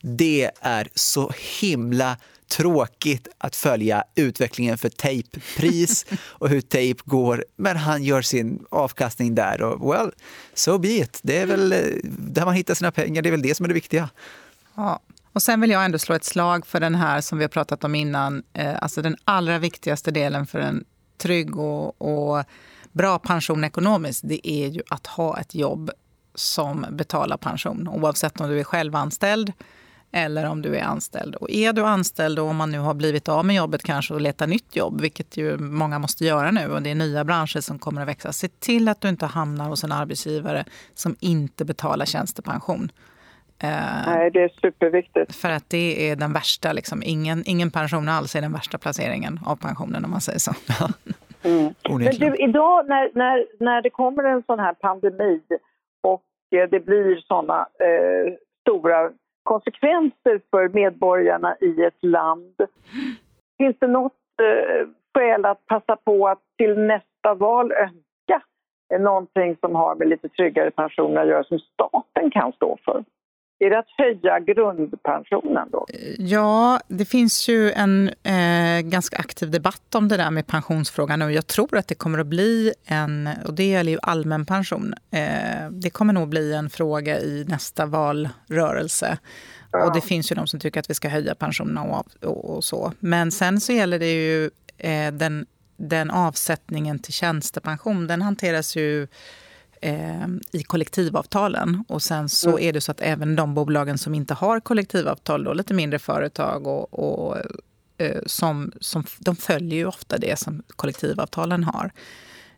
Det 0.00 0.50
är 0.60 0.88
så 0.94 1.32
himla 1.60 2.16
tråkigt 2.48 3.28
att 3.38 3.56
följa 3.56 4.04
utvecklingen 4.14 4.78
för 4.78 4.88
tejppris 4.88 6.06
och 6.24 6.48
hur 6.48 6.60
tejp 6.60 7.02
går. 7.04 7.44
Men 7.56 7.76
han 7.76 8.02
gör 8.02 8.22
sin 8.22 8.64
avkastning 8.70 9.34
där 9.34 9.62
och 9.62 9.92
well, 9.92 10.10
so 10.54 10.78
be 10.78 10.88
it. 10.88 11.20
Det 11.22 11.38
är 11.38 11.46
väl 11.46 11.72
eh, 11.72 11.78
där 12.04 12.44
man 12.44 12.54
hittar 12.54 12.74
sina 12.74 12.92
pengar, 12.92 13.22
det 13.22 13.28
är 13.28 13.30
väl 13.30 13.42
det 13.42 13.54
som 13.54 13.64
är 13.64 13.68
det 13.68 13.74
viktiga. 13.74 14.08
Ja. 14.74 15.00
Och 15.32 15.42
sen 15.42 15.60
vill 15.60 15.70
jag 15.70 15.84
ändå 15.84 15.98
slå 15.98 16.14
ett 16.14 16.24
slag 16.24 16.66
för 16.66 16.80
den 16.80 16.94
här 16.94 17.20
som 17.20 17.38
vi 17.38 17.44
har 17.44 17.48
pratat 17.48 17.84
om 17.84 17.94
innan, 17.94 18.42
eh, 18.52 18.76
alltså 18.82 19.02
den 19.02 19.16
allra 19.24 19.58
viktigaste 19.58 20.10
delen 20.10 20.46
för 20.46 20.58
en 20.58 20.84
trygg 21.18 21.56
och, 21.56 22.02
och 22.02 22.44
bra 22.92 23.18
pension 23.18 23.64
ekonomiskt, 23.64 24.20
det 24.24 24.48
är 24.48 24.68
ju 24.68 24.82
att 24.90 25.06
ha 25.06 25.40
ett 25.40 25.54
jobb 25.54 25.90
som 26.34 26.86
betalar 26.90 27.36
pension. 27.36 27.88
Oavsett 27.88 28.40
om 28.40 28.48
du 28.48 28.60
är 28.60 28.64
självanställd 28.64 29.52
eller 30.16 30.50
om 30.50 30.62
du 30.62 30.76
är 30.76 30.82
anställd. 30.82 31.34
Och 31.34 31.50
är 31.50 31.72
du 31.72 31.84
anställd 31.84 32.38
och 32.38 32.46
om 32.46 32.56
man 32.56 32.70
nu 32.70 32.78
har 32.78 32.94
blivit 32.94 33.28
av 33.28 33.44
med 33.44 33.56
jobbet 33.56 33.82
kanske 33.82 34.14
och 34.14 34.20
letar 34.20 34.46
nytt 34.46 34.76
jobb, 34.76 35.00
vilket 35.00 35.36
ju 35.36 35.58
många 35.58 35.98
måste 35.98 36.24
göra 36.24 36.50
nu 36.50 36.72
och 36.72 36.82
det 36.82 36.90
är 36.90 36.94
nya 36.94 37.24
branscher 37.24 37.60
som 37.60 37.78
kommer 37.78 38.02
att 38.02 38.08
växa. 38.08 38.32
Se 38.32 38.48
till 38.48 38.88
att 38.88 39.00
du 39.00 39.08
inte 39.08 39.26
hamnar 39.26 39.68
hos 39.68 39.84
en 39.84 39.92
arbetsgivare 39.92 40.64
som 40.94 41.16
inte 41.20 41.64
betalar 41.64 42.06
tjänstepension. 42.06 42.90
Eh, 43.62 43.68
Nej, 44.06 44.30
det 44.30 44.42
är 44.42 44.48
superviktigt. 44.60 45.36
För 45.36 45.50
att 45.50 45.70
det 45.70 46.10
är 46.10 46.16
den 46.16 46.32
värsta, 46.32 46.72
liksom. 46.72 47.02
ingen, 47.02 47.42
ingen 47.46 47.70
pension 47.70 48.08
alls 48.08 48.36
är 48.36 48.40
den 48.40 48.52
värsta 48.52 48.78
placeringen 48.78 49.40
av 49.46 49.56
pensionen 49.56 50.04
om 50.04 50.10
man 50.10 50.20
säger 50.20 50.38
så. 50.38 50.52
Mm. 51.42 51.74
Men 51.88 52.14
du, 52.14 52.36
idag 52.36 52.88
när, 52.88 53.10
när, 53.14 53.46
när 53.64 53.82
det 53.82 53.90
kommer 53.90 54.24
en 54.24 54.42
sån 54.42 54.58
här 54.58 54.74
pandemi 54.74 55.40
och 56.02 56.24
det 56.50 56.84
blir 56.86 57.16
såna 57.28 57.60
eh, 57.60 58.34
stora 58.60 59.10
konsekvenser 59.46 60.40
för 60.50 60.68
medborgarna 60.68 61.56
i 61.60 61.82
ett 61.84 62.04
land. 62.04 62.54
Finns 63.58 63.76
det 63.78 63.86
något 63.86 64.12
eh, 64.42 64.88
skäl 65.14 65.44
att 65.44 65.66
passa 65.66 65.96
på 65.96 66.28
att 66.28 66.42
till 66.58 66.78
nästa 66.78 67.34
val 67.34 67.72
önska 67.72 68.42
någonting 68.98 69.56
som 69.60 69.74
har 69.74 69.94
med 69.94 70.08
lite 70.08 70.28
tryggare 70.28 70.70
pensioner 70.70 71.22
att 71.22 71.28
göra 71.28 71.44
som 71.44 71.58
staten 71.58 72.30
kan 72.30 72.52
stå 72.52 72.78
för? 72.84 73.04
Är 73.58 73.70
det 73.70 73.78
att 73.78 73.86
höja 73.98 74.40
grundpensionen 74.40 75.68
då? 75.72 75.86
Ja, 76.18 76.80
det 76.88 77.04
finns 77.04 77.48
ju 77.48 77.72
en 77.72 78.10
eh, 78.22 78.80
ganska 78.80 79.16
aktiv 79.16 79.50
debatt 79.50 79.94
om 79.94 80.08
det 80.08 80.16
där 80.16 80.30
med 80.30 80.46
pensionsfrågan 80.46 81.22
och 81.22 81.32
jag 81.32 81.46
tror 81.46 81.76
att 81.76 81.88
det 81.88 81.94
kommer 81.94 82.18
att 82.18 82.26
bli 82.26 82.72
en, 82.84 83.28
och 83.46 83.54
det 83.54 83.64
gäller 83.64 83.92
ju 83.92 83.98
allmän 84.02 84.46
pension, 84.46 84.94
eh, 85.10 85.70
det 85.70 85.90
kommer 85.90 86.12
nog 86.12 86.28
bli 86.28 86.54
en 86.54 86.70
fråga 86.70 87.18
i 87.18 87.44
nästa 87.48 87.86
valrörelse. 87.86 89.18
Ja. 89.72 89.86
Och 89.86 89.94
det 89.94 90.00
finns 90.00 90.32
ju 90.32 90.34
de 90.34 90.46
som 90.46 90.60
tycker 90.60 90.80
att 90.80 90.90
vi 90.90 90.94
ska 90.94 91.08
höja 91.08 91.34
pensionerna 91.34 91.82
och, 91.82 92.06
och, 92.24 92.56
och 92.56 92.64
så. 92.64 92.92
Men 93.00 93.32
sen 93.32 93.60
så 93.60 93.72
gäller 93.72 93.98
det 93.98 94.12
ju 94.12 94.50
eh, 94.78 95.12
den, 95.12 95.46
den 95.76 96.10
avsättningen 96.10 96.98
till 96.98 97.12
tjänstepension, 97.12 98.06
den 98.06 98.22
hanteras 98.22 98.76
ju 98.76 99.06
eh, 99.86 100.26
i 100.52 100.62
kollektivavtalen. 100.62 101.84
Och 101.88 102.02
sen 102.02 102.28
så 102.28 102.50
mm. 102.50 102.62
är 102.62 102.72
det 102.72 102.80
så 102.80 102.90
att 102.90 103.00
även 103.00 103.36
de 103.36 103.54
bolagen 103.54 103.98
som 103.98 104.14
inte 104.14 104.34
har 104.34 104.60
kollektivavtal, 104.60 105.44
då, 105.44 105.52
lite 105.52 105.74
mindre 105.74 105.98
företag, 105.98 106.66
och, 106.66 106.94
och 106.94 107.36
eh, 107.98 108.22
som, 108.26 108.72
som, 108.80 109.04
de 109.18 109.36
följer 109.36 109.78
ju 109.78 109.86
ofta 109.86 110.18
det 110.18 110.38
som 110.38 110.62
kollektivavtalen 110.76 111.64
har. 111.64 111.90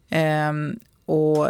Eh, 0.08 0.52
och 1.04 1.48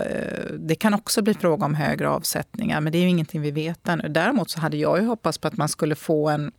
det 0.58 0.74
kan 0.74 0.94
också 0.94 1.22
bli 1.22 1.34
fråga 1.34 1.66
om 1.66 1.74
högre 1.74 2.08
avsättningar, 2.08 2.80
men 2.80 2.92
det 2.92 2.98
är 2.98 3.02
ju 3.02 3.08
ingenting 3.08 3.40
vi 3.40 3.50
vet 3.50 3.88
ännu. 3.88 4.08
Däremot 4.08 4.50
så 4.50 4.60
hade 4.60 4.76
jag 4.76 5.00
ju 5.00 5.06
hoppats 5.06 5.38
på 5.38 5.48
att 5.48 5.56
man 5.56 5.68
skulle 5.68 5.94
få 5.94 6.28
en, 6.28 6.52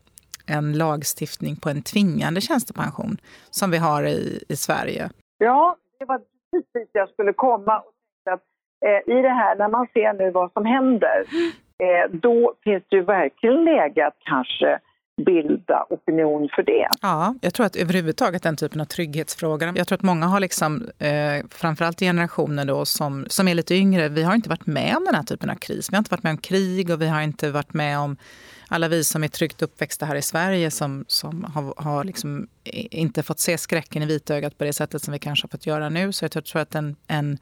en 0.45 0.77
lagstiftning 0.77 1.55
på 1.55 1.69
en 1.69 1.81
tvingande 1.81 2.41
tjänstepension 2.41 3.17
som 3.49 3.71
vi 3.71 3.77
har 3.77 4.03
i, 4.03 4.43
i 4.49 4.55
Sverige. 4.55 5.09
Ja, 5.37 5.77
det 5.99 6.05
var 6.05 6.21
precis 6.51 6.89
jag 6.93 7.09
skulle 7.09 7.33
komma 7.33 7.81
eh, 8.85 9.17
i 9.17 9.21
det 9.21 9.35
här, 9.41 9.55
när 9.55 9.69
man 9.69 9.87
ser 9.93 10.13
nu 10.13 10.31
vad 10.31 10.51
som 10.51 10.65
händer, 10.65 11.23
eh, 11.83 12.11
då 12.11 12.53
finns 12.63 12.83
det 12.89 12.95
ju 12.95 13.03
verkligen 13.03 13.63
läge 13.63 14.07
att 14.07 14.17
kanske 14.25 14.79
bilda 15.25 15.85
opinion 15.89 16.49
för 16.55 16.63
det. 16.63 16.87
Ja, 17.01 17.35
jag 17.41 17.53
tror 17.53 17.65
att 17.65 17.75
överhuvudtaget 17.75 18.43
den 18.43 18.55
typen 18.55 18.81
av 18.81 18.85
trygghetsfrågor. 18.85 19.73
Jag 19.75 19.87
tror 19.87 19.95
att 19.95 20.01
många 20.01 20.25
har, 20.25 20.39
liksom, 20.39 20.89
eh, 20.99 21.45
framförallt 21.51 21.99
generationer 21.99 22.65
då 22.65 22.85
som, 22.85 23.25
som 23.29 23.47
är 23.47 23.55
lite 23.55 23.75
yngre, 23.75 24.09
vi 24.09 24.23
har 24.23 24.35
inte 24.35 24.49
varit 24.49 24.65
med 24.65 24.97
om 24.97 25.05
den 25.05 25.15
här 25.15 25.23
typen 25.23 25.49
av 25.49 25.55
kris. 25.55 25.91
Vi 25.91 25.95
har 25.95 25.99
inte 25.99 26.11
varit 26.11 26.23
med 26.23 26.31
om 26.31 26.37
krig 26.37 26.89
och 26.89 27.01
vi 27.01 27.07
har 27.07 27.21
inte 27.21 27.51
varit 27.51 27.73
med 27.73 27.99
om 27.99 28.17
alla 28.67 28.87
vi 28.87 29.03
som 29.03 29.23
är 29.23 29.27
tryggt 29.27 29.61
uppväxta 29.61 30.05
här 30.05 30.15
i 30.15 30.21
Sverige 30.21 30.71
som, 30.71 31.05
som 31.07 31.43
har, 31.53 31.73
har 31.77 32.03
liksom 32.03 32.47
inte 32.91 33.23
fått 33.23 33.39
se 33.39 33.57
skräcken 33.57 34.03
i 34.03 34.05
vitögat 34.05 34.57
på 34.57 34.63
det 34.63 34.73
sättet 34.73 35.01
som 35.01 35.11
vi 35.11 35.19
kanske 35.19 35.45
har 35.45 35.49
fått 35.49 35.67
göra 35.67 35.89
nu. 35.89 36.11
Så 36.11 36.25
jag 36.25 36.31
tror 36.31 36.61
att 36.61 36.75
en, 36.75 36.95
en 37.07 37.37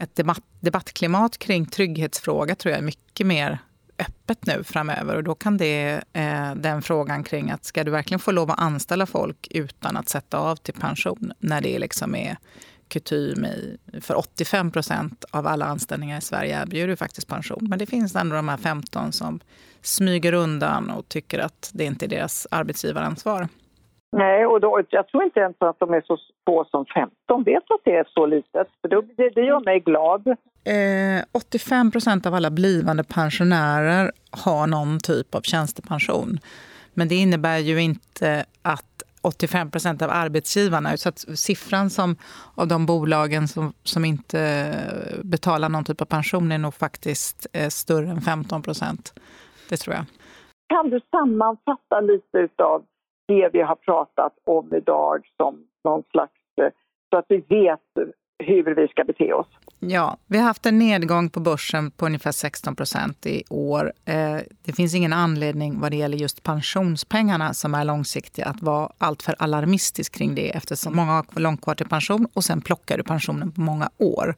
ett 0.00 0.16
debatt, 0.16 0.42
debattklimat 0.60 1.38
kring 1.38 1.66
trygghetsfråga 1.66 2.54
tror 2.54 2.70
jag 2.72 2.78
är 2.78 2.84
mycket 2.84 3.26
mer 3.26 3.58
öppet 3.98 4.46
nu 4.46 4.64
framöver. 4.64 5.16
Och 5.16 5.24
då 5.24 5.34
kan 5.34 5.56
det, 5.56 6.04
eh, 6.12 6.54
den 6.54 6.82
frågan 6.82 7.24
kring 7.24 7.50
att 7.50 7.64
ska 7.64 7.84
du 7.84 7.90
verkligen 7.90 8.18
få 8.18 8.32
lov 8.32 8.50
att 8.50 8.58
anställa 8.58 9.06
folk 9.06 9.48
utan 9.50 9.96
att 9.96 10.08
sätta 10.08 10.38
av 10.38 10.56
till 10.56 10.74
pension 10.74 11.32
när 11.38 11.60
det 11.60 11.78
liksom 11.78 12.14
är 12.14 12.36
kutym 12.88 13.44
i, 13.44 13.78
för 14.00 14.18
85 14.18 14.70
procent 14.70 15.24
av 15.30 15.46
alla 15.46 15.66
anställningar 15.66 16.18
i 16.18 16.20
Sverige 16.20 16.62
erbjuder 16.62 16.96
faktiskt 16.96 17.28
pension. 17.28 17.66
Men 17.70 17.78
det 17.78 17.86
finns 17.86 18.16
ändå 18.16 18.36
de 18.36 18.48
här 18.48 18.56
15 18.56 19.12
som 19.12 19.40
smyger 19.82 20.32
undan 20.32 20.90
och 20.90 21.08
tycker 21.08 21.38
att 21.38 21.70
det 21.74 21.84
inte 21.84 22.06
är 22.06 22.08
deras 22.08 22.46
arbetsgivaransvar. 22.50 23.48
Nej, 24.16 24.46
och 24.46 24.60
då, 24.60 24.82
jag 24.90 25.08
tror 25.08 25.24
inte 25.24 25.40
ens 25.40 25.56
att 25.58 25.78
de 25.78 25.94
är 25.94 26.02
så 26.06 26.18
få 26.46 26.64
som 26.70 26.86
15 26.94 27.42
vet 27.44 27.62
att 27.70 27.80
det 27.84 27.96
är 27.96 28.06
så 28.14 28.26
litet. 28.26 28.68
För 28.80 28.88
då, 28.88 29.00
det, 29.00 29.30
det 29.30 29.40
gör 29.40 29.64
mig 29.64 29.80
glad. 29.80 30.28
Eh, 30.64 31.24
85 31.32 31.90
procent 31.90 32.26
av 32.26 32.34
alla 32.34 32.50
blivande 32.50 33.04
pensionärer 33.04 34.12
har 34.30 34.66
någon 34.66 34.98
typ 35.00 35.34
av 35.34 35.40
tjänstepension. 35.40 36.38
Men 36.94 37.08
det 37.08 37.14
innebär 37.14 37.58
ju 37.58 37.82
inte 37.82 38.44
att 38.62 39.02
85 39.22 39.70
procent 39.70 40.02
av 40.02 40.10
arbetsgivarna. 40.10 40.96
Så 40.96 41.10
siffran 41.36 41.90
som, 41.90 42.16
av 42.54 42.68
de 42.68 42.86
bolagen 42.86 43.48
som, 43.48 43.72
som 43.82 44.04
inte 44.04 44.74
betalar 45.22 45.68
någon 45.68 45.84
typ 45.84 46.00
av 46.00 46.06
pension 46.06 46.52
är 46.52 46.58
nog 46.58 46.74
faktiskt 46.74 47.46
eh, 47.52 47.68
större 47.68 48.10
än 48.10 48.20
15 48.20 48.62
procent. 48.62 49.20
Det 49.70 49.76
tror 49.76 49.94
jag. 49.96 50.04
Kan 50.68 50.90
du 50.90 51.00
sammanfatta 51.10 52.00
lite 52.00 52.64
av 52.64 52.84
det 53.28 53.50
vi 53.52 53.62
har 53.62 53.76
pratat 53.76 54.32
om 54.44 54.74
idag 54.74 55.26
som 55.36 55.66
någon 55.84 56.02
slags, 56.10 56.32
eh, 56.60 56.70
så 57.10 57.16
att 57.18 57.26
vi 57.28 57.36
vet 57.36 57.80
hur 58.38 58.74
vi 58.74 58.88
ska 58.88 59.04
bete 59.04 59.32
oss? 59.32 59.46
Ja, 59.78 60.16
vi 60.26 60.38
har 60.38 60.44
haft 60.44 60.66
en 60.66 60.78
nedgång 60.78 61.30
på 61.30 61.40
börsen 61.40 61.90
på 61.90 62.06
ungefär 62.06 62.32
16 62.32 62.76
procent 62.76 63.26
i 63.26 63.42
år. 63.50 63.92
Eh, 64.04 64.36
det 64.64 64.72
finns 64.72 64.94
ingen 64.94 65.12
anledning 65.12 65.80
vad 65.80 65.90
det 65.90 65.96
gäller 65.96 66.18
just 66.18 66.42
pensionspengarna 66.42 67.54
som 67.54 67.74
är 67.74 67.84
långsiktiga 67.84 68.46
att 68.46 68.62
vara 68.62 68.88
alltför 68.98 69.34
alarmistisk 69.38 70.14
kring 70.14 70.34
det 70.34 70.56
eftersom 70.56 70.96
många 70.96 71.12
har 71.12 71.40
långt 71.40 71.62
kvar 71.62 71.74
till 71.74 71.88
pension 71.88 72.26
och 72.34 72.44
sen 72.44 72.60
plockar 72.60 72.98
du 72.98 73.04
pensionen 73.04 73.52
på 73.52 73.60
många 73.60 73.90
år. 73.98 74.34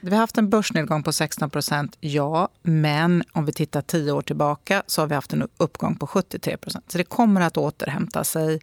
Vi 0.00 0.10
har 0.10 0.18
haft 0.18 0.38
en 0.38 0.50
börsnedgång 0.50 1.02
på 1.02 1.12
16 1.12 1.50
procent, 1.50 1.96
ja. 2.00 2.48
Men 2.62 3.22
om 3.32 3.44
vi 3.44 3.52
tittar 3.52 3.82
tio 3.82 4.12
år 4.12 4.22
tillbaka 4.22 4.82
så 4.86 5.02
har 5.02 5.06
vi 5.06 5.14
haft 5.14 5.32
en 5.32 5.48
uppgång 5.56 5.96
på 5.96 6.06
73 6.06 6.56
procent. 6.56 6.92
Så 6.92 6.98
det 6.98 7.04
kommer 7.04 7.40
att 7.40 7.56
återhämta 7.56 8.24
sig. 8.24 8.60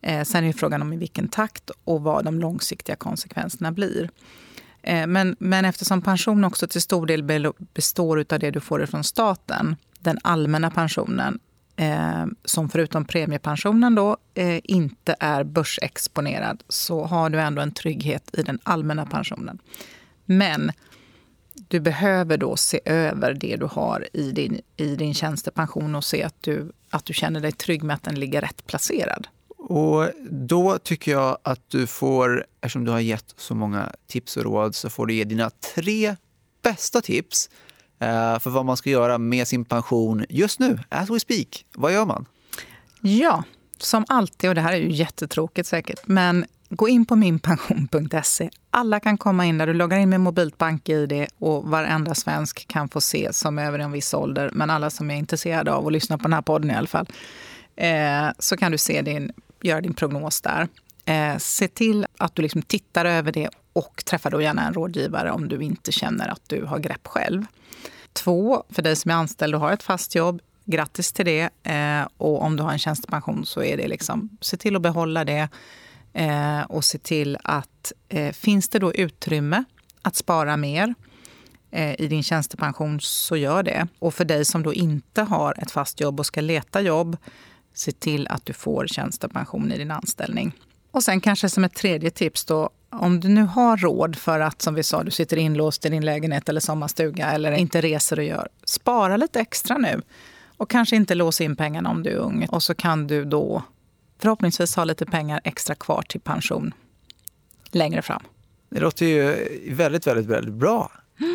Eh, 0.00 0.24
sen 0.24 0.44
är 0.44 0.52
frågan 0.52 0.82
om 0.82 0.92
i 0.92 0.96
vilken 0.96 1.28
takt 1.28 1.70
och 1.84 2.02
vad 2.02 2.24
de 2.24 2.40
långsiktiga 2.40 2.96
konsekvenserna 2.96 3.72
blir. 3.72 4.10
Eh, 4.82 5.06
men, 5.06 5.36
men 5.38 5.64
eftersom 5.64 6.02
pension 6.02 6.44
också 6.44 6.68
till 6.68 6.82
stor 6.82 7.06
del 7.06 7.52
består 7.74 8.24
av 8.30 8.38
det 8.38 8.50
du 8.50 8.60
får 8.60 8.86
från 8.86 9.04
staten, 9.04 9.76
den 9.98 10.18
allmänna 10.22 10.70
pensionen, 10.70 11.38
eh, 11.76 12.26
som 12.44 12.68
förutom 12.68 13.04
premiepensionen 13.04 13.94
då 13.94 14.16
eh, 14.34 14.60
inte 14.64 15.16
är 15.20 15.44
börsexponerad, 15.44 16.62
så 16.68 17.04
har 17.04 17.30
du 17.30 17.40
ändå 17.40 17.62
en 17.62 17.72
trygghet 17.72 18.30
i 18.32 18.42
den 18.42 18.58
allmänna 18.62 19.06
pensionen. 19.06 19.58
Men 20.30 20.72
du 21.68 21.80
behöver 21.80 22.36
då 22.36 22.56
se 22.56 22.80
över 22.84 23.34
det 23.34 23.56
du 23.56 23.66
har 23.66 24.08
i 24.12 24.32
din, 24.32 24.60
i 24.76 24.96
din 24.96 25.14
tjänstepension 25.14 25.94
och 25.94 26.04
se 26.04 26.22
att 26.22 26.42
du, 26.42 26.72
att 26.90 27.04
du 27.04 27.14
känner 27.14 27.40
dig 27.40 27.52
trygg 27.52 27.82
med 27.82 27.94
att 27.94 28.02
den 28.02 28.14
ligger 28.14 28.40
rätt 28.40 28.66
placerad. 28.66 29.28
Och 29.58 30.10
då 30.30 30.78
tycker 30.78 31.12
jag 31.12 31.38
att 31.42 31.70
du 31.70 31.86
får, 31.86 32.46
eftersom 32.60 32.84
du 32.84 32.90
har 32.90 33.00
gett 33.00 33.34
så 33.36 33.54
många 33.54 33.92
tips 34.06 34.36
och 34.36 34.42
råd, 34.42 34.74
så 34.74 34.90
får 34.90 35.06
du 35.06 35.14
ge 35.14 35.24
dina 35.24 35.50
tre 35.74 36.16
bästa 36.62 37.00
tips 37.00 37.50
eh, 37.98 38.38
för 38.38 38.50
vad 38.50 38.64
man 38.64 38.76
ska 38.76 38.90
göra 38.90 39.18
med 39.18 39.48
sin 39.48 39.64
pension 39.64 40.24
just 40.28 40.60
nu, 40.60 40.78
as 40.88 41.10
we 41.10 41.20
speak. 41.20 41.64
Vad 41.74 41.92
gör 41.92 42.06
man? 42.06 42.26
Ja, 43.00 43.44
som 43.78 44.04
alltid, 44.08 44.48
och 44.48 44.54
det 44.54 44.60
här 44.60 44.72
är 44.72 44.76
ju 44.76 44.92
jättetråkigt 44.92 45.68
säkert, 45.68 46.06
men 46.06 46.46
gå 46.68 46.88
in 46.88 47.06
på 47.06 47.16
minpension.se. 47.16 48.50
Alla 48.70 49.00
kan 49.00 49.18
komma 49.18 49.46
in 49.46 49.58
där. 49.58 49.66
Du 49.66 49.74
loggar 49.74 49.98
in 49.98 50.08
med 50.08 50.20
mobilt 50.20 50.58
bank-id 50.58 51.26
och 51.38 51.64
varenda 51.64 52.14
svensk 52.14 52.68
kan 52.68 52.88
få 52.88 53.00
se 53.00 53.32
som 53.32 53.58
är 53.58 53.66
över 53.66 53.78
en 53.78 53.92
viss 53.92 54.14
ålder, 54.14 54.50
men 54.52 54.70
alla 54.70 54.90
som 54.90 55.10
är 55.10 55.16
intresserade 55.16 55.72
av 55.72 55.86
att 55.86 55.92
lyssna 55.92 56.18
på 56.18 56.22
den 56.22 56.32
här 56.32 56.42
podden 56.42 56.70
i 56.70 56.74
alla 56.74 56.86
fall, 56.86 57.06
eh, 57.76 58.28
så 58.38 58.56
kan 58.56 58.72
du 58.72 58.78
se 58.78 59.02
din 59.02 59.32
göra 59.62 59.80
din 59.80 59.94
prognos 59.94 60.40
där. 60.40 60.68
Eh, 61.04 61.38
se 61.38 61.68
till 61.68 62.06
att 62.18 62.34
du 62.34 62.42
liksom 62.42 62.62
tittar 62.62 63.04
över 63.04 63.32
det 63.32 63.48
och 63.72 64.02
träffa 64.04 64.30
då 64.30 64.42
gärna 64.42 64.66
en 64.66 64.74
rådgivare 64.74 65.32
om 65.32 65.48
du 65.48 65.62
inte 65.62 65.92
känner 65.92 66.28
att 66.28 66.42
du 66.46 66.64
har 66.64 66.78
grepp 66.78 67.06
själv. 67.06 67.44
Två, 68.12 68.64
för 68.70 68.82
dig 68.82 68.96
som 68.96 69.10
är 69.10 69.14
anställd 69.14 69.54
och 69.54 69.60
har 69.60 69.72
ett 69.72 69.82
fast 69.82 70.14
jobb, 70.14 70.40
grattis 70.64 71.12
till 71.12 71.24
det. 71.24 71.50
Eh, 71.62 72.08
och 72.16 72.42
om 72.42 72.56
du 72.56 72.62
har 72.62 72.72
en 72.72 72.78
tjänstepension 72.78 73.46
så 73.46 73.62
är 73.62 73.76
det 73.76 73.88
liksom, 73.88 74.28
se 74.40 74.56
till 74.56 74.76
att 74.76 74.82
behålla 74.82 75.24
det. 75.24 75.48
Eh, 76.18 76.62
och 76.62 76.84
se 76.84 76.98
till 76.98 77.38
att 77.44 77.92
eh, 78.08 78.32
finns 78.32 78.68
det 78.68 78.78
då 78.78 78.94
utrymme 78.94 79.64
att 80.02 80.16
spara 80.16 80.56
mer 80.56 80.94
eh, 81.70 82.00
i 82.00 82.06
din 82.08 82.22
tjänstepension 82.22 83.00
så 83.00 83.36
gör 83.36 83.62
det. 83.62 83.88
Och 83.98 84.14
för 84.14 84.24
dig 84.24 84.44
som 84.44 84.62
då 84.62 84.74
inte 84.74 85.22
har 85.22 85.54
ett 85.62 85.70
fast 85.70 86.00
jobb 86.00 86.20
och 86.20 86.26
ska 86.26 86.40
leta 86.40 86.80
jobb 86.80 87.16
se 87.74 87.92
till 87.92 88.28
att 88.28 88.46
du 88.46 88.52
får 88.52 88.86
tjänstepension 88.86 89.72
i 89.72 89.78
din 89.78 89.90
anställning. 89.90 90.52
Och 90.90 91.02
sen 91.02 91.20
kanske 91.20 91.48
som 91.48 91.64
ett 91.64 91.74
tredje 91.74 92.10
tips 92.10 92.44
då, 92.44 92.70
om 92.90 93.20
du 93.20 93.28
nu 93.28 93.42
har 93.42 93.76
råd 93.76 94.16
för 94.16 94.40
att, 94.40 94.62
som 94.62 94.74
vi 94.74 94.82
sa, 94.82 95.02
du 95.02 95.10
sitter 95.10 95.36
inlåst 95.36 95.86
i 95.86 95.88
din 95.88 96.04
lägenhet 96.04 96.48
eller 96.48 96.60
sommarstuga 96.60 97.30
eller 97.30 97.52
inte 97.52 97.80
reser 97.80 98.18
och 98.18 98.24
gör, 98.24 98.48
spara 98.64 99.16
lite 99.16 99.40
extra 99.40 99.78
nu. 99.78 100.02
Och 100.56 100.70
kanske 100.70 100.96
inte 100.96 101.14
låsa 101.14 101.44
in 101.44 101.56
pengarna 101.56 101.90
om 101.90 102.02
du 102.02 102.10
är 102.10 102.16
ung. 102.16 102.46
Och 102.50 102.62
så 102.62 102.74
kan 102.74 103.06
du 103.06 103.24
då 103.24 103.62
förhoppningsvis 104.22 104.76
ha 104.76 104.84
lite 104.84 105.06
pengar 105.06 105.40
extra 105.44 105.74
kvar 105.74 106.02
till 106.02 106.20
pension 106.20 106.74
längre 107.72 108.02
fram. 108.02 108.22
Det 108.68 108.80
låter 108.80 109.06
ju 109.06 109.24
väldigt, 109.76 110.06
väldigt, 110.06 110.26
väldigt 110.26 110.54
bra. 110.54 110.90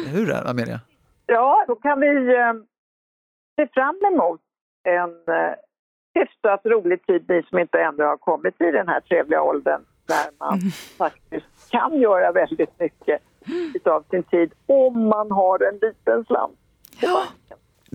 Hur 0.07 0.29
är 0.29 0.43
det, 0.43 0.49
Amelia? 0.49 0.79
Ja, 1.25 1.65
då 1.67 1.75
kan 1.75 1.99
vi 1.99 2.07
eh, 2.07 2.53
se 3.55 3.67
fram 3.73 3.99
emot 4.13 4.41
en 4.83 5.09
eh, 5.09 5.53
hyfsat 6.13 6.61
rolig 6.65 7.05
tid, 7.05 7.25
ni 7.27 7.43
som 7.49 7.59
inte 7.59 7.79
ännu 7.79 8.03
har 8.03 8.17
kommit 8.17 8.61
i 8.61 8.71
den 8.71 8.87
här 8.87 8.99
trevliga 8.99 9.41
åldern 9.41 9.81
där 10.05 10.31
man 10.39 10.59
mm. 10.59 10.71
faktiskt 10.97 11.71
kan 11.71 12.01
göra 12.01 12.31
väldigt 12.31 12.79
mycket 12.79 13.21
av 13.87 14.03
sin 14.09 14.23
tid 14.23 14.53
om 14.65 15.07
man 15.07 15.31
har 15.31 15.63
en 15.63 15.79
liten 15.81 16.25
slant 16.25 16.59
ja. 17.01 17.23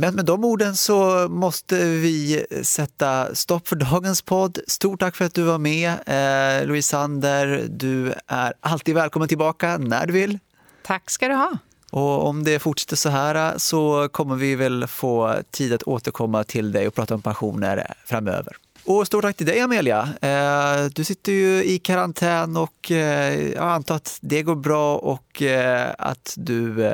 Men 0.00 0.14
med 0.14 0.24
de 0.24 0.44
orden 0.44 0.76
så 0.76 1.28
måste 1.28 1.84
vi 1.84 2.46
sätta 2.62 3.34
stopp 3.34 3.68
för 3.68 3.76
dagens 3.76 4.22
podd. 4.22 4.58
Stort 4.66 5.00
tack 5.00 5.16
för 5.16 5.24
att 5.24 5.34
du 5.34 5.42
var 5.42 5.58
med. 5.58 5.90
Eh, 5.90 6.66
Louise 6.66 6.88
Sander, 6.88 7.66
du 7.68 8.14
är 8.26 8.52
alltid 8.60 8.94
välkommen 8.94 9.28
tillbaka 9.28 9.78
när 9.78 10.06
du 10.06 10.12
vill. 10.12 10.38
Tack 10.82 11.10
ska 11.10 11.28
du 11.28 11.34
ha. 11.34 11.58
Och 11.92 12.26
om 12.26 12.44
det 12.44 12.58
fortsätter 12.58 12.96
så 12.96 13.08
här 13.08 13.58
så 13.58 14.08
kommer 14.08 14.36
vi 14.36 14.54
väl 14.54 14.86
få 14.86 15.34
tid 15.50 15.72
att 15.72 15.82
återkomma 15.82 16.44
till 16.44 16.72
dig 16.72 16.86
och 16.86 16.94
prata 16.94 17.14
om 17.14 17.22
pensioner 17.22 17.94
framöver. 18.04 18.56
Och 18.86 19.06
stort 19.06 19.22
tack 19.22 19.36
till 19.36 19.46
dig 19.46 19.60
Amelia. 19.60 20.00
Eh, 20.22 20.90
du 20.94 21.04
sitter 21.04 21.32
ju 21.32 21.64
i 21.64 21.78
karantän 21.78 22.56
och 22.56 22.90
eh, 22.90 23.52
jag 23.52 23.64
antar 23.64 23.94
att 23.94 24.18
det 24.22 24.42
går 24.42 24.54
bra 24.54 24.96
och 24.96 25.42
eh, 25.42 25.94
att 25.98 26.34
du 26.36 26.90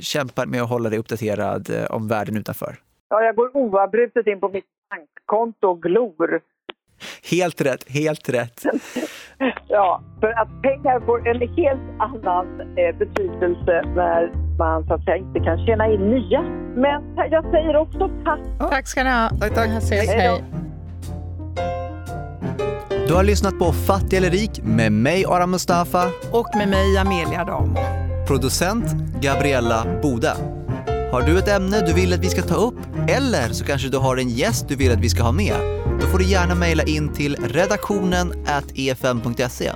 kämpar 0.00 0.46
med 0.46 0.62
att 0.62 0.68
hålla 0.68 0.90
dig 0.90 0.98
uppdaterad 0.98 1.86
om 1.90 2.08
världen 2.08 2.36
utanför. 2.36 2.76
Ja, 3.08 3.22
jag 3.22 3.36
går 3.36 3.56
oavbrutet 3.56 4.26
in 4.26 4.40
på 4.40 4.48
mitt 4.48 4.64
bankkonto 4.90 5.68
och 5.68 5.82
glor 5.82 6.40
Helt 7.30 7.60
rätt, 7.60 7.90
helt 7.90 8.28
rätt. 8.28 8.62
ja, 9.68 10.02
för 10.20 10.28
att 10.42 10.62
pengar 10.62 11.00
får 11.06 11.28
en 11.28 11.40
helt 11.40 11.86
annan 11.98 12.60
eh, 12.60 12.96
betydelse 12.98 13.82
när 13.96 14.32
man 14.58 14.86
så 14.86 14.94
att 14.94 15.04
säga 15.04 15.16
inte 15.16 15.40
kan 15.40 15.66
tjäna 15.66 15.92
in 15.92 16.10
nya. 16.10 16.42
Men 16.76 17.16
jag 17.30 17.50
säger 17.50 17.76
också 17.76 18.10
tack. 18.24 18.70
Tack 18.70 18.86
ska 18.86 19.04
ni 19.04 19.10
ha. 19.10 19.28
Tack, 19.40 19.54
tack. 19.54 19.68
Ses, 19.68 20.08
hej. 20.08 20.44
Du 23.08 23.14
har 23.14 23.24
lyssnat 23.24 23.58
på 23.58 23.72
Fattig 23.72 24.16
eller 24.16 24.30
rik 24.30 24.60
med 24.62 24.92
mig 24.92 25.24
Aram 25.28 25.50
Mustafa. 25.50 26.04
Och 26.32 26.48
med 26.56 26.68
mig 26.68 26.98
Amelia 26.98 27.44
Damo. 27.44 27.76
Producent 28.26 28.84
Gabriella 29.20 29.86
Bode. 30.02 30.32
Har 31.12 31.22
du 31.22 31.38
ett 31.38 31.48
ämne 31.48 31.80
du 31.86 31.92
vill 31.92 32.12
att 32.12 32.20
vi 32.20 32.28
ska 32.28 32.42
ta 32.42 32.54
upp? 32.54 32.78
Eller 33.08 33.48
så 33.48 33.64
kanske 33.64 33.88
du 33.88 33.98
har 33.98 34.16
en 34.16 34.28
gäst 34.28 34.68
du 34.68 34.76
vill 34.76 34.92
att 34.92 35.00
vi 35.00 35.08
ska 35.08 35.22
ha 35.22 35.32
med? 35.32 35.79
Då 36.00 36.06
får 36.06 36.18
du 36.18 36.24
gärna 36.24 36.54
mejla 36.54 36.82
in 36.82 37.12
till 37.12 37.36
redaktionen 37.36 38.46
efn.se. 38.46 39.72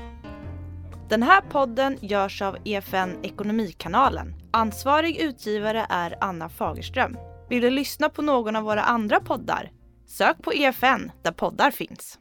Den 1.09 1.23
här 1.23 1.41
podden 1.41 1.99
görs 2.01 2.43
av 2.43 2.57
EFN 2.65 3.11
Ekonomikanalen. 3.23 4.35
Ansvarig 4.51 5.17
utgivare 5.17 5.87
är 5.91 6.17
Anna 6.21 6.49
Fagerström. 6.49 7.17
Vill 7.49 7.63
du 7.63 7.71
lyssna 7.71 8.09
på 8.09 8.23
någon 8.23 8.57
av 8.57 8.63
våra 8.63 8.83
andra 8.83 9.21
poddar? 9.21 9.71
Sök 10.07 10.43
på 10.43 10.53
EFN 10.53 11.13
där 11.23 11.33
poddar 11.33 11.71
finns. 11.71 12.19